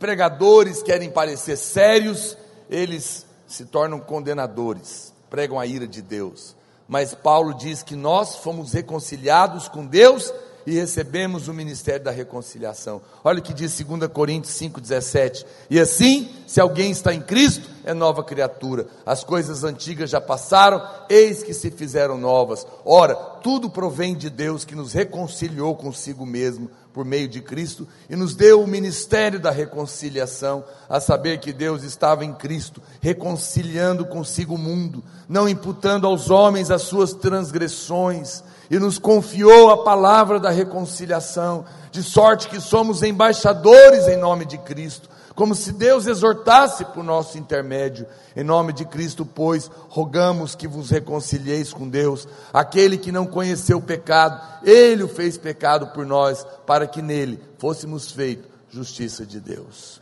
[0.00, 2.36] pregadores querem parecer sérios,
[2.68, 6.56] eles se tornam condenadores, pregam a ira de Deus.
[6.88, 10.32] Mas Paulo diz que nós fomos reconciliados com Deus
[10.66, 13.00] e recebemos o ministério da reconciliação.
[13.22, 15.46] Olha o que diz 2 Coríntios 5,17.
[15.70, 18.88] E assim, se alguém está em Cristo, é nova criatura.
[19.06, 22.66] As coisas antigas já passaram, eis que se fizeram novas.
[22.84, 28.14] Ora, tudo provém de Deus que nos reconciliou consigo mesmo por meio de Cristo e
[28.14, 34.54] nos deu o ministério da reconciliação, a saber que Deus estava em Cristo, reconciliando consigo
[34.54, 40.50] o mundo, não imputando aos homens as suas transgressões, e nos confiou a palavra da
[40.50, 47.02] reconciliação, de sorte que somos embaixadores em nome de Cristo como se Deus exortasse por
[47.02, 48.06] nosso intermédio.
[48.36, 52.28] Em nome de Cristo, pois, rogamos que vos reconcilieis com Deus.
[52.52, 57.42] Aquele que não conheceu o pecado, ele o fez pecado por nós, para que nele
[57.58, 60.00] fôssemos feitos justiça de Deus.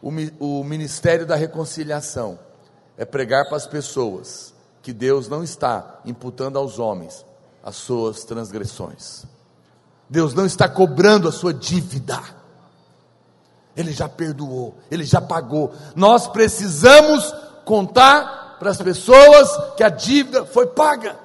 [0.00, 2.38] O, o ministério da reconciliação
[2.96, 7.26] é pregar para as pessoas que Deus não está imputando aos homens
[7.62, 9.24] as suas transgressões.
[10.08, 12.22] Deus não está cobrando a sua dívida.
[13.76, 15.72] Ele já perdoou, ele já pagou.
[15.94, 17.34] Nós precisamos
[17.64, 21.16] contar para as pessoas que a dívida foi paga,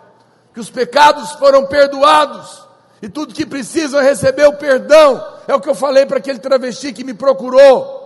[0.54, 2.62] que os pecados foram perdoados
[3.02, 5.26] e tudo que precisam é receber o perdão.
[5.48, 8.00] É o que eu falei para aquele travesti que me procurou.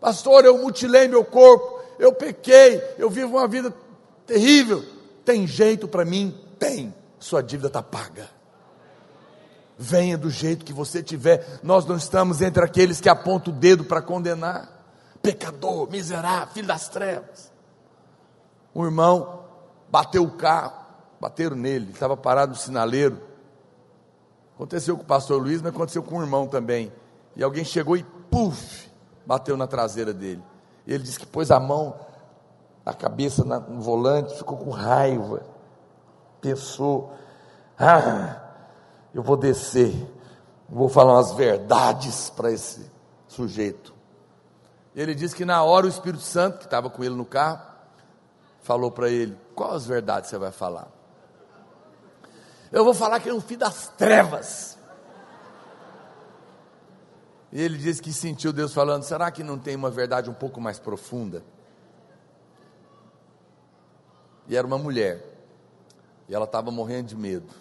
[0.00, 3.72] Pastor, eu mutilei meu corpo, eu pequei, eu vivo uma vida
[4.26, 4.84] terrível.
[5.24, 6.36] Tem jeito para mim?
[6.58, 6.92] Tem.
[7.20, 8.28] Sua dívida está paga.
[9.82, 11.58] Venha do jeito que você tiver.
[11.62, 14.68] Nós não estamos entre aqueles que apontam o dedo para condenar.
[15.22, 17.50] Pecador, miserável, filho das trevas.
[18.74, 19.42] Um irmão
[19.90, 20.74] bateu o carro,
[21.18, 23.22] bateram nele, estava parado no sinaleiro.
[24.54, 26.92] Aconteceu com o pastor Luiz, mas aconteceu com o irmão também.
[27.34, 28.90] E alguém chegou e, puf,
[29.24, 30.42] bateu na traseira dele.
[30.86, 31.98] Ele disse que pôs a mão,
[32.84, 35.42] a cabeça no volante, ficou com raiva.
[36.42, 37.14] Pensou:
[37.78, 38.39] ah,
[39.14, 39.94] eu vou descer,
[40.68, 42.90] vou falar umas verdades para esse
[43.26, 43.94] sujeito.
[44.94, 47.60] Ele disse que na hora o Espírito Santo, que estava com ele no carro,
[48.60, 50.88] falou para ele: Quais as verdades você vai falar?
[52.72, 54.78] Eu vou falar que ele é um filho das trevas.
[57.52, 60.60] E ele disse que sentiu Deus falando: será que não tem uma verdade um pouco
[60.60, 61.42] mais profunda?
[64.46, 65.24] E era uma mulher,
[66.28, 67.52] e ela estava morrendo de medo.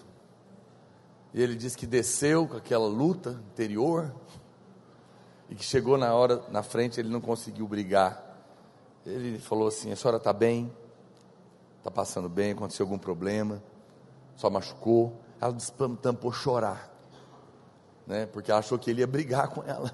[1.34, 4.14] E ele disse que desceu com aquela luta interior,
[5.50, 8.24] e que chegou na hora, na frente, ele não conseguiu brigar.
[9.06, 10.72] Ele falou assim: a senhora está bem?
[11.78, 12.52] Está passando bem?
[12.52, 13.64] Aconteceu algum problema?
[14.36, 15.20] Só machucou?
[15.42, 15.56] Ela
[16.02, 16.90] tampou chorar
[18.10, 18.26] né?
[18.26, 19.94] Porque achou que ele ia brigar com ela.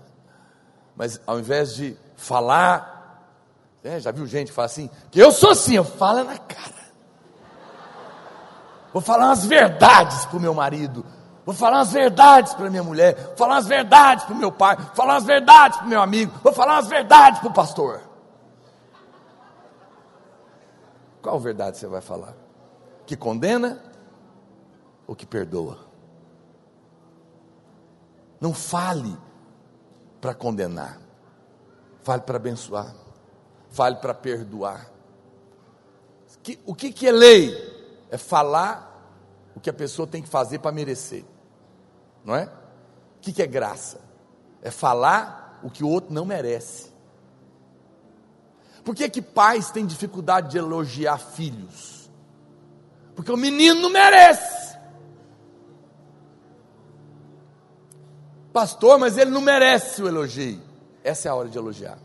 [0.96, 3.30] Mas ao invés de falar,
[3.84, 4.00] né?
[4.00, 6.74] já viu gente fala assim, que eu sou assim, eu falo na cara.
[8.94, 11.06] Vou falar umas verdades para o meu marido.
[11.46, 13.16] Vou falar umas verdades para minha mulher.
[13.16, 14.76] Vou falar umas verdades para o meu pai.
[14.78, 16.34] Vou falar umas verdades para o meu amigo.
[16.44, 18.02] Vou falar umas verdades para o pastor.
[21.22, 22.36] Qual verdade você vai falar?
[23.06, 23.82] Que condena
[25.08, 25.80] ou que perdoa?
[28.40, 29.18] Não fale
[30.22, 31.00] para condenar,
[32.02, 32.94] fale para abençoar,
[33.70, 34.90] fale para perdoar.
[36.66, 38.06] O que, que é lei?
[38.12, 38.92] É falar
[39.56, 41.26] o que a pessoa tem que fazer para merecer,
[42.26, 42.46] não é?
[42.46, 44.02] O que, que é graça?
[44.62, 46.92] É falar o que o outro não merece.
[48.84, 52.10] Por que, que pais têm dificuldade de elogiar filhos?
[53.16, 54.78] Porque o menino não merece.
[58.52, 60.62] Pastor, mas ele não merece o elogio.
[61.04, 61.98] Essa é a hora de elogiar.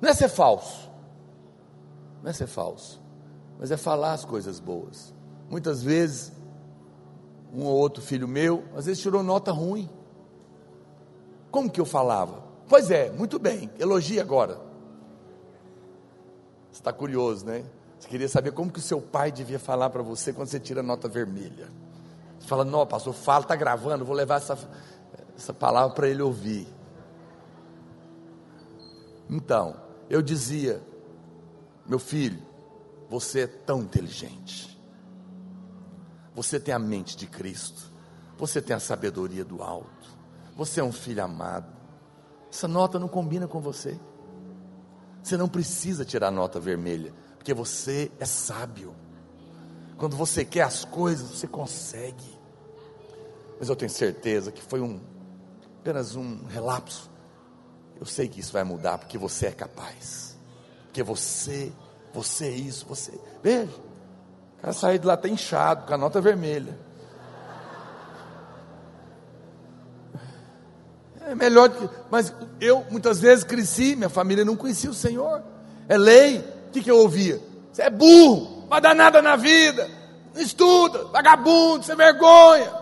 [0.00, 0.90] Não é ser falso.
[2.22, 3.00] Não é ser falso.
[3.58, 5.14] Mas é falar as coisas boas.
[5.48, 6.32] Muitas vezes,
[7.56, 9.88] um ou outro filho meu, às vezes tirou nota ruim.
[11.50, 12.44] Como que eu falava?
[12.68, 14.60] Pois é, muito bem, elogie agora.
[16.70, 17.64] Você está curioso, né?
[17.98, 20.82] Você queria saber como que o seu pai devia falar para você quando você tira
[20.82, 21.68] nota vermelha.
[22.38, 24.58] Você fala, não, pastor, fala, está gravando, vou levar essa,
[25.34, 26.68] essa palavra para ele ouvir.
[29.30, 29.76] Então,
[30.10, 30.82] eu dizia,
[31.86, 32.42] meu filho,
[33.08, 34.75] você é tão inteligente.
[36.36, 37.90] Você tem a mente de Cristo.
[38.36, 40.16] Você tem a sabedoria do alto.
[40.54, 41.74] Você é um filho amado.
[42.52, 43.98] Essa nota não combina com você.
[45.22, 48.94] Você não precisa tirar nota vermelha, porque você é sábio.
[49.96, 52.38] Quando você quer as coisas, você consegue.
[53.58, 55.00] Mas eu tenho certeza que foi um
[55.80, 57.10] apenas um relapso.
[57.98, 60.36] Eu sei que isso vai mudar porque você é capaz.
[60.84, 61.72] Porque você,
[62.12, 63.18] você é isso, você.
[63.42, 63.72] Veja,
[64.58, 66.78] o cara saiu de lá até inchado, com a nota vermelha.
[71.26, 71.88] É melhor que.
[72.10, 75.42] Mas eu muitas vezes cresci, minha família não conhecia o Senhor.
[75.88, 76.38] É lei.
[76.68, 77.40] O que, que eu ouvia?
[77.72, 79.88] Você é burro, não vai dar nada na vida,
[80.34, 82.72] não estuda, vagabundo, você é vergonha.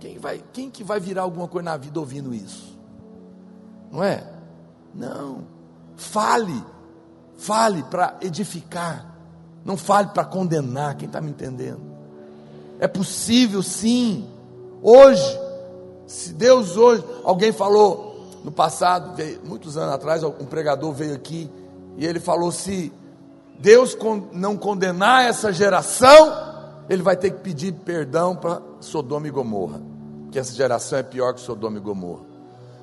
[0.00, 2.78] Quem, vai, quem que vai virar alguma coisa na vida ouvindo isso?
[3.90, 4.24] Não é?
[4.94, 5.46] Não.
[5.96, 6.64] Fale.
[7.36, 9.13] Fale para edificar.
[9.64, 10.96] Não fale para condenar.
[10.96, 11.80] Quem está me entendendo?
[12.78, 14.26] É possível sim.
[14.82, 15.40] Hoje,
[16.06, 21.50] se Deus hoje, alguém falou no passado, veio, muitos anos atrás, um pregador veio aqui
[21.96, 22.92] e ele falou: se
[23.58, 23.96] Deus
[24.32, 26.32] não condenar essa geração,
[26.88, 29.94] ele vai ter que pedir perdão para Sodoma e Gomorra
[30.34, 32.24] que essa geração é pior que Sodoma e Gomorra.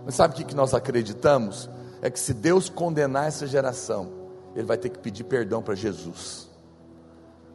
[0.05, 1.69] Mas sabe o que nós acreditamos?
[2.01, 4.07] É que se Deus condenar essa geração,
[4.55, 6.47] Ele vai ter que pedir perdão para Jesus,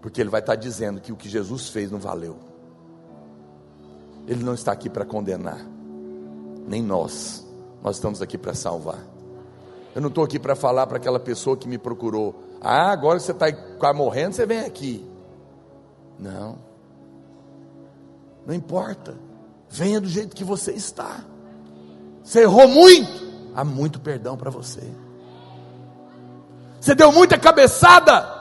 [0.00, 2.36] porque Ele vai estar dizendo que o que Jesus fez não valeu.
[4.26, 5.64] Ele não está aqui para condenar,
[6.66, 7.46] nem nós,
[7.82, 9.04] nós estamos aqui para salvar.
[9.94, 12.42] Eu não estou aqui para falar para aquela pessoa que me procurou.
[12.60, 15.06] Ah, agora você está morrendo, você vem aqui.
[16.18, 16.58] Não.
[18.44, 19.14] Não importa.
[19.70, 21.24] Venha do jeito que você está.
[22.22, 23.26] Você errou muito.
[23.54, 24.82] Há muito perdão para você.
[26.78, 28.35] Você deu muita cabeçada.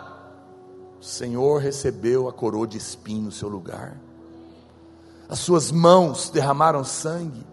[1.06, 3.95] O Senhor recebeu a coroa de espinho no seu lugar.
[5.30, 7.45] As suas mãos derramaram sangue.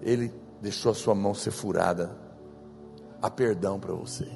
[0.00, 0.32] Ele
[0.62, 2.16] deixou a sua mão ser furada.
[3.20, 4.30] Há perdão para você.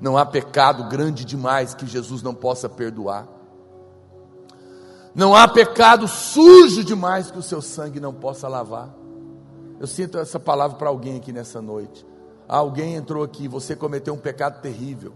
[0.00, 3.26] Não há pecado grande demais que Jesus não possa perdoar.
[5.12, 8.94] Não há pecado sujo demais que o seu sangue não possa lavar.
[9.80, 12.06] Eu sinto essa palavra para alguém aqui nessa noite.
[12.46, 15.12] Alguém entrou aqui, você cometeu um pecado terrível.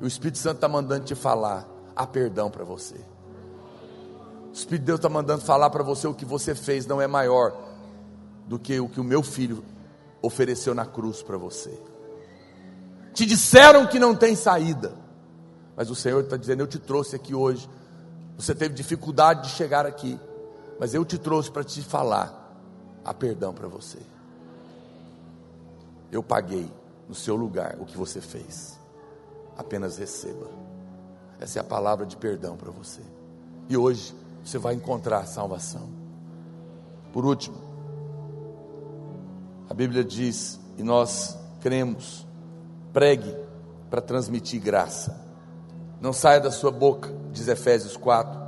[0.00, 2.96] O Espírito Santo está mandando te falar: há perdão para você.
[4.50, 7.06] O Espírito de Deus está mandando falar para você o que você fez não é
[7.06, 7.52] maior
[8.46, 9.64] do que o que o meu filho
[10.22, 11.76] ofereceu na cruz para você.
[13.12, 14.94] Te disseram que não tem saída,
[15.76, 17.68] mas o Senhor está dizendo: Eu te trouxe aqui hoje.
[18.36, 20.18] Você teve dificuldade de chegar aqui,
[20.78, 22.42] mas eu te trouxe para te falar.
[23.04, 23.98] Há perdão para você.
[26.10, 26.70] Eu paguei
[27.08, 28.78] no seu lugar o que você fez.
[29.56, 30.48] Apenas receba.
[31.40, 33.02] Essa é a palavra de perdão para você.
[33.68, 34.14] E hoje
[34.44, 35.88] você vai encontrar salvação.
[37.12, 37.56] Por último,
[39.68, 42.26] a Bíblia diz, e nós cremos,
[42.92, 43.34] pregue
[43.88, 45.18] para transmitir graça.
[46.00, 48.38] Não saia da sua boca, diz Efésios 4,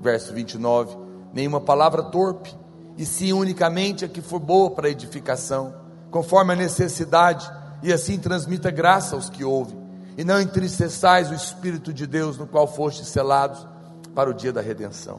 [0.00, 0.96] verso 29,
[1.32, 2.54] nenhuma palavra torpe,
[2.96, 5.74] e sim unicamente a que for boa para edificação,
[6.10, 7.50] conforme a necessidade,
[7.82, 9.79] e assim transmita graça aos que ouvem.
[10.20, 13.66] E não entristeçais o Espírito de Deus, no qual fostes selados
[14.14, 15.18] para o dia da redenção.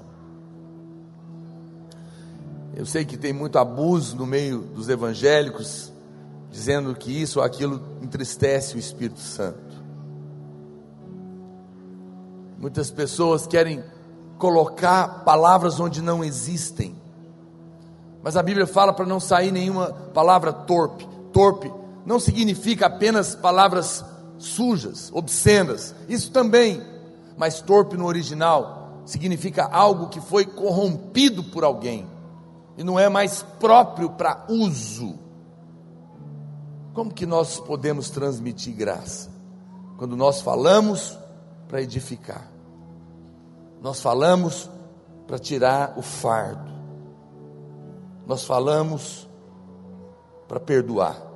[2.76, 5.91] Eu sei que tem muito abuso no meio dos evangélicos,
[6.52, 9.73] dizendo que isso ou aquilo entristece o Espírito Santo.
[12.60, 13.84] Muitas pessoas querem
[14.38, 16.95] colocar palavras onde não existem,
[18.22, 21.10] mas a Bíblia fala para não sair nenhuma palavra torpe.
[21.34, 21.73] Torpe
[22.06, 24.06] não significa apenas palavras
[24.41, 26.81] sujas, obscenas, isso também,
[27.38, 32.07] mas torpe no original significa algo que foi corrompido por alguém
[32.77, 35.19] e não é mais próprio para uso.
[36.93, 39.30] Como que nós podemos transmitir graça?
[39.97, 41.18] Quando nós falamos
[41.68, 42.49] para edificar,
[43.81, 44.69] nós falamos
[45.27, 46.72] para tirar o fardo,
[48.26, 49.27] nós falamos
[50.47, 51.31] para perdoar.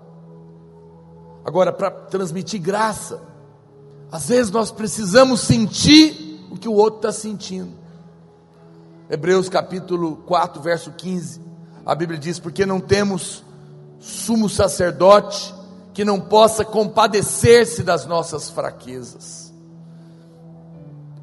[1.45, 3.21] Agora, para transmitir graça,
[4.11, 7.71] às vezes nós precisamos sentir o que o outro está sentindo.
[9.07, 11.39] Hebreus capítulo 4, verso 15.
[11.85, 13.43] A Bíblia diz: Porque não temos
[13.99, 15.53] sumo sacerdote
[15.93, 19.53] que não possa compadecer-se das nossas fraquezas.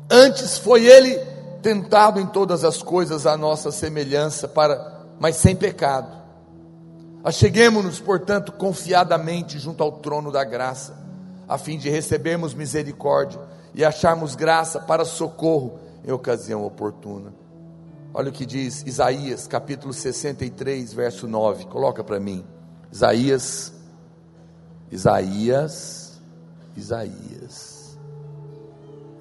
[0.08, 1.18] Antes foi ele
[1.62, 6.21] tentado em todas as coisas à nossa semelhança, para, mas sem pecado.
[7.24, 10.96] Acheguemos-nos, portanto, confiadamente junto ao trono da graça,
[11.48, 13.40] a fim de recebermos misericórdia
[13.74, 17.32] e acharmos graça para socorro em ocasião oportuna.
[18.12, 21.66] Olha o que diz Isaías, capítulo 63, verso 9.
[21.66, 22.44] Coloca para mim.
[22.90, 23.72] Isaías,
[24.90, 26.20] Isaías,
[26.76, 27.98] Isaías.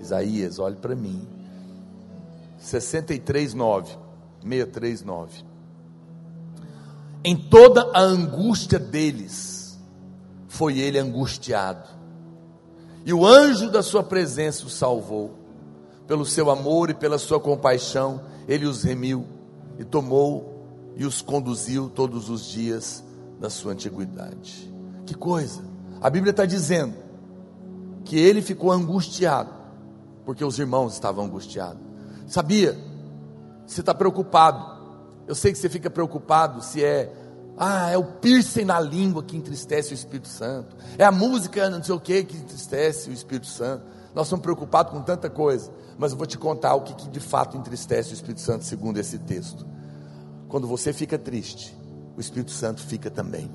[0.01, 1.25] Isaías, olhe para mim.
[2.57, 3.97] 63, 9.
[4.41, 5.50] 63, 9.
[7.23, 9.79] Em toda a angústia deles,
[10.47, 11.87] foi ele angustiado,
[13.05, 15.35] e o anjo da sua presença o salvou,
[16.07, 19.25] pelo seu amor e pela sua compaixão ele os remiu
[19.79, 23.03] e tomou e os conduziu todos os dias
[23.39, 24.71] da sua antiguidade.
[25.05, 25.63] Que coisa!
[26.01, 26.95] A Bíblia está dizendo
[28.03, 29.51] que ele ficou angustiado,
[30.25, 31.81] porque os irmãos estavam angustiados.
[32.27, 32.77] Sabia?
[33.65, 34.80] Você está preocupado.
[35.31, 37.09] Eu sei que você fica preocupado se é,
[37.57, 41.81] ah, é o piercing na língua que entristece o Espírito Santo, é a música não
[41.81, 43.85] sei o que que entristece o Espírito Santo.
[44.13, 47.21] Nós estamos preocupados com tanta coisa, mas eu vou te contar o que, que de
[47.21, 49.65] fato entristece o Espírito Santo, segundo esse texto.
[50.49, 51.77] Quando você fica triste,
[52.17, 53.49] o Espírito Santo fica também,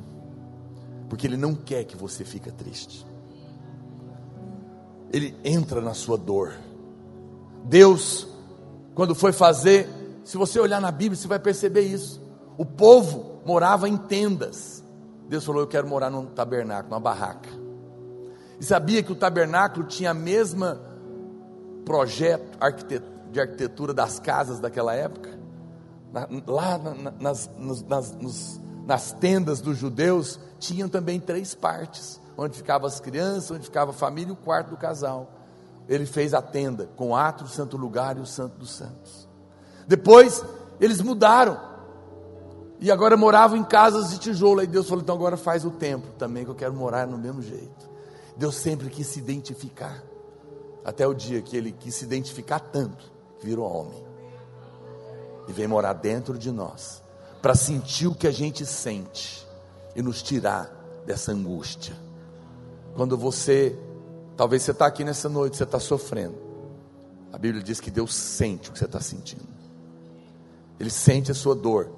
[1.11, 3.07] porque ele não quer que você fique triste.
[5.13, 6.55] Ele entra na sua dor.
[7.65, 8.27] Deus,
[8.95, 9.87] quando foi fazer,
[10.27, 12.21] se você olhar na Bíblia, você vai perceber isso.
[12.59, 14.83] O povo morava em tendas.
[15.29, 17.49] Deus falou: Eu quero morar num tabernáculo, numa barraca.
[18.59, 20.81] E sabia que o tabernáculo tinha a mesma
[21.85, 22.59] projeto
[23.31, 25.39] de arquitetura das casas daquela época?
[26.45, 26.77] Lá
[27.21, 33.53] nas, nas, nas, nas tendas dos judeus, tinham também três partes: onde ficavam as crianças,
[33.53, 35.31] onde ficava a família e o quarto do casal.
[35.89, 39.26] Ele fez a tenda com o ato, o santo lugar e o santo dos santos.
[39.87, 40.45] Depois,
[40.81, 41.61] eles mudaram.
[42.79, 44.61] E agora moravam em casas de tijolo.
[44.61, 47.43] Aí Deus falou: então agora faz o templo também, que eu quero morar no mesmo
[47.43, 47.89] jeito.
[48.37, 50.03] Deus sempre quis se identificar.
[50.85, 53.11] Até o dia que ele quis se identificar tanto,
[53.43, 54.05] virou homem.
[55.49, 57.03] E veio morar dentro de nós.
[57.41, 59.47] Para sentir o que a gente sente.
[59.95, 60.71] E nos tirar
[61.07, 61.97] dessa angústia.
[62.95, 63.79] Quando você,
[64.37, 66.37] talvez você está aqui nessa noite, você está sofrendo.
[67.33, 69.56] A Bíblia diz que Deus sente o que você está sentindo.
[70.79, 71.91] Ele sente a sua dor.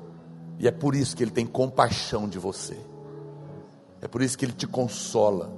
[0.58, 2.78] E é por isso que ele tem compaixão de você.
[4.00, 5.52] É por isso que ele te consola.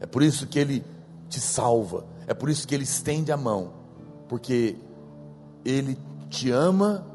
[0.00, 0.84] É por isso que ele
[1.28, 2.06] te salva.
[2.26, 3.72] É por isso que ele estende a mão.
[4.28, 4.76] Porque
[5.64, 5.98] ele
[6.28, 7.06] te ama,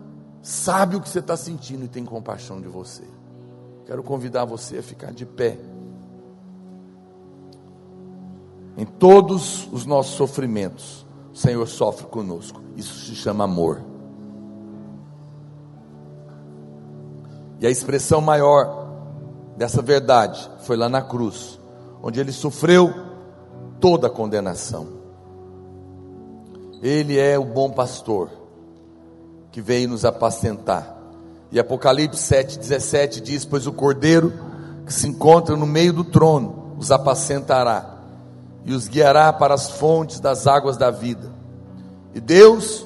[0.42, 3.04] sabe o que você está sentindo e tem compaixão de você.
[3.86, 5.58] Quero convidar você a ficar de pé.
[8.76, 12.62] Em todos os nossos sofrimentos, o Senhor sofre conosco.
[12.76, 13.93] Isso se chama amor.
[17.64, 18.90] E a expressão maior
[19.56, 21.58] dessa verdade foi lá na cruz,
[22.02, 22.94] onde ele sofreu
[23.80, 24.86] toda a condenação.
[26.82, 28.30] Ele é o bom pastor
[29.50, 30.94] que veio nos apacentar.
[31.54, 34.34] E Apocalipse 7,17 diz: Pois o cordeiro
[34.86, 37.98] que se encontra no meio do trono os apacentará
[38.66, 41.32] e os guiará para as fontes das águas da vida,
[42.14, 42.86] e Deus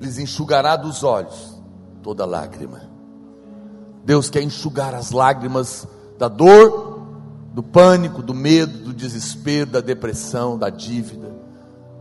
[0.00, 1.62] lhes enxugará dos olhos
[2.02, 2.93] toda lágrima.
[4.04, 7.02] Deus quer enxugar as lágrimas da dor,
[7.54, 11.32] do pânico, do medo, do desespero, da depressão, da dívida.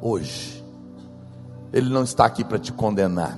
[0.02, 0.64] Hoje,
[1.72, 3.38] Ele não está aqui para te condenar.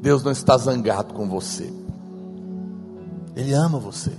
[0.00, 1.72] Deus não está zangado com você.
[3.36, 4.12] Ele ama você.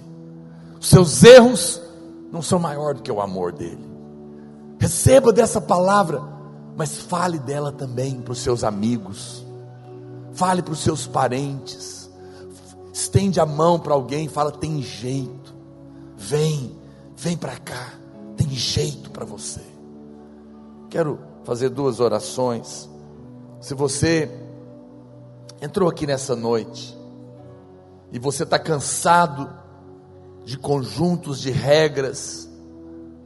[0.79, 1.81] Os seus erros
[2.31, 3.91] não são maior do que o amor dele.
[4.79, 6.21] Receba dessa palavra,
[6.77, 9.45] mas fale dela também para os seus amigos.
[10.33, 12.02] Fale para os seus parentes
[12.93, 15.53] estende a mão para alguém e fala: tem jeito,
[16.15, 16.77] vem,
[17.17, 17.93] vem para cá,
[18.37, 19.61] tem jeito para você.
[20.89, 22.87] Quero fazer duas orações.
[23.59, 24.29] Se você
[25.59, 26.95] entrou aqui nessa noite
[28.11, 29.49] e você está cansado
[30.45, 32.47] de conjuntos de regras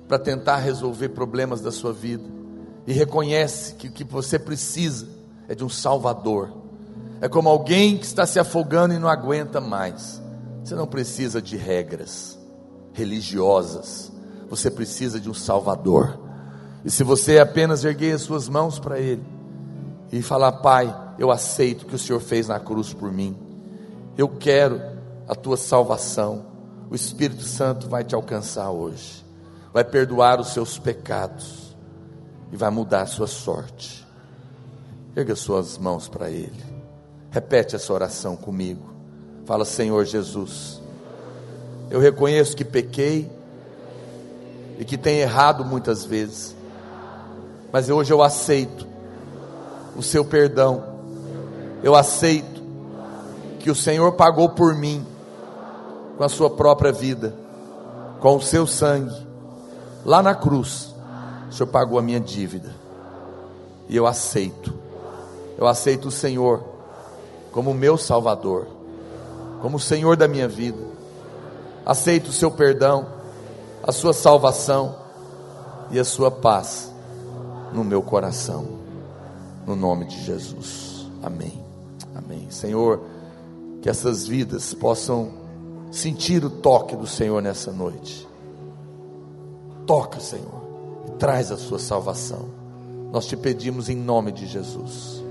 [0.08, 2.24] para tentar resolver problemas da sua vida
[2.86, 5.10] e reconhece que o que você precisa
[5.50, 6.67] é de um Salvador
[7.20, 10.22] é como alguém que está se afogando e não aguenta mais.
[10.64, 12.38] Você não precisa de regras
[12.94, 14.12] religiosas.
[14.50, 16.20] Você precisa de um Salvador.
[16.86, 19.24] E se você apenas erguer as suas mãos para Ele
[20.12, 23.38] e falar: Pai, eu aceito o que o Senhor fez na cruz por mim.
[24.18, 24.82] Eu quero
[25.28, 26.46] a tua salvação.
[26.90, 29.26] O Espírito Santo vai te alcançar hoje.
[29.74, 31.76] Vai perdoar os seus pecados
[32.52, 34.08] e vai mudar a sua sorte.
[35.16, 36.77] Erga suas mãos para Ele.
[37.32, 38.98] Repete essa oração comigo.
[39.46, 40.82] Fala, Senhor Jesus,
[41.90, 43.32] eu reconheço que pequei
[44.78, 46.56] e que tenho errado muitas vezes,
[47.72, 48.86] mas hoje eu aceito
[49.96, 50.84] o seu perdão,
[51.82, 52.62] eu aceito
[53.60, 55.06] que o Senhor pagou por mim
[56.18, 57.34] com a sua própria vida,
[58.20, 59.16] com o seu sangue,
[60.06, 60.94] lá na cruz,
[61.50, 62.76] o Senhor pagou a minha dívida,
[63.90, 64.74] e eu aceito,
[65.58, 66.77] eu aceito o Senhor
[67.58, 68.68] como meu Salvador,
[69.64, 70.78] como Senhor da minha vida.
[71.84, 73.08] Aceito o seu perdão,
[73.82, 74.96] a sua salvação
[75.90, 76.94] e a sua paz
[77.74, 78.68] no meu coração,
[79.66, 81.08] no nome de Jesus.
[81.24, 81.66] Amém.
[82.14, 82.46] Amém.
[82.52, 83.02] Senhor,
[83.82, 85.32] que essas vidas possam
[85.90, 88.28] sentir o toque do Senhor nessa noite.
[89.88, 90.62] Toca, Senhor,
[91.08, 92.50] e traz a sua salvação.
[93.12, 95.24] Nós te pedimos em nome de Jesus.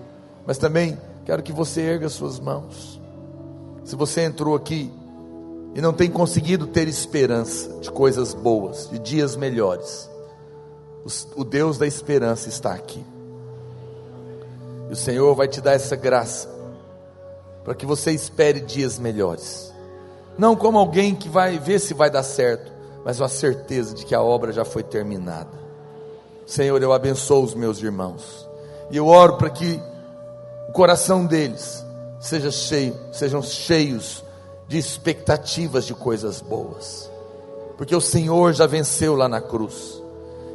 [0.44, 3.00] Mas também Quero que você erga suas mãos.
[3.84, 4.92] Se você entrou aqui
[5.74, 10.08] e não tem conseguido ter esperança de coisas boas, de dias melhores,
[11.34, 13.04] o Deus da esperança está aqui.
[14.88, 16.48] E o Senhor vai te dar essa graça
[17.64, 19.74] para que você espere dias melhores.
[20.38, 22.70] Não como alguém que vai ver se vai dar certo,
[23.04, 25.50] mas a certeza de que a obra já foi terminada.
[26.46, 28.48] Senhor, eu abençoo os meus irmãos.
[28.92, 29.80] E eu oro para que
[30.68, 31.84] o coração deles
[32.20, 34.24] seja cheio, sejam cheios
[34.68, 37.10] de expectativas de coisas boas,
[37.76, 40.02] porque o Senhor já venceu lá na cruz,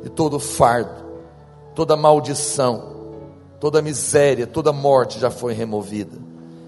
[0.04, 1.04] e todo fardo,
[1.74, 2.84] toda maldição,
[3.60, 6.18] toda miséria, toda morte já foi removida,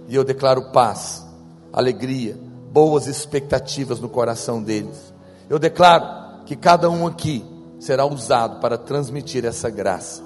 [0.07, 1.25] e eu declaro paz,
[1.71, 2.37] alegria,
[2.71, 5.13] boas expectativas no coração deles.
[5.49, 7.45] Eu declaro que cada um aqui
[7.79, 10.23] será usado para transmitir essa graça.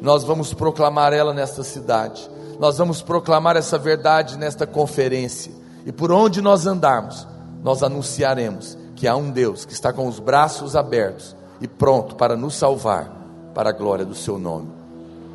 [0.00, 2.28] Nós vamos proclamar ela nesta cidade.
[2.58, 5.52] Nós vamos proclamar essa verdade nesta conferência.
[5.84, 7.26] E por onde nós andarmos,
[7.62, 12.36] nós anunciaremos que há um Deus que está com os braços abertos e pronto para
[12.36, 13.10] nos salvar,
[13.54, 14.68] para a glória do seu nome.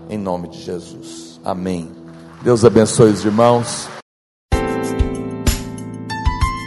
[0.10, 1.40] Em nome de Jesus.
[1.44, 1.92] Amém.
[2.42, 3.88] Deus abençoe os irmãos.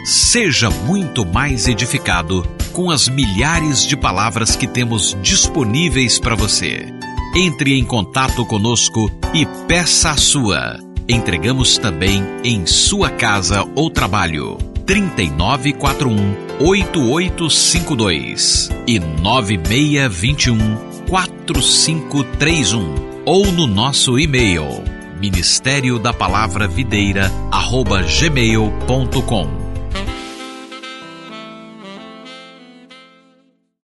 [0.05, 7.04] Seja muito mais edificado com as milhares de palavras que temos disponíveis para você.
[7.37, 10.79] Entre em contato conosco e peça a sua.
[11.07, 14.57] Entregamos também em sua casa ou trabalho.
[14.85, 20.77] 3941 8852 e 9621
[21.09, 22.95] 4531
[23.25, 24.81] ou no nosso e-mail
[25.19, 29.64] ministério da palavra videira arroba gmail.com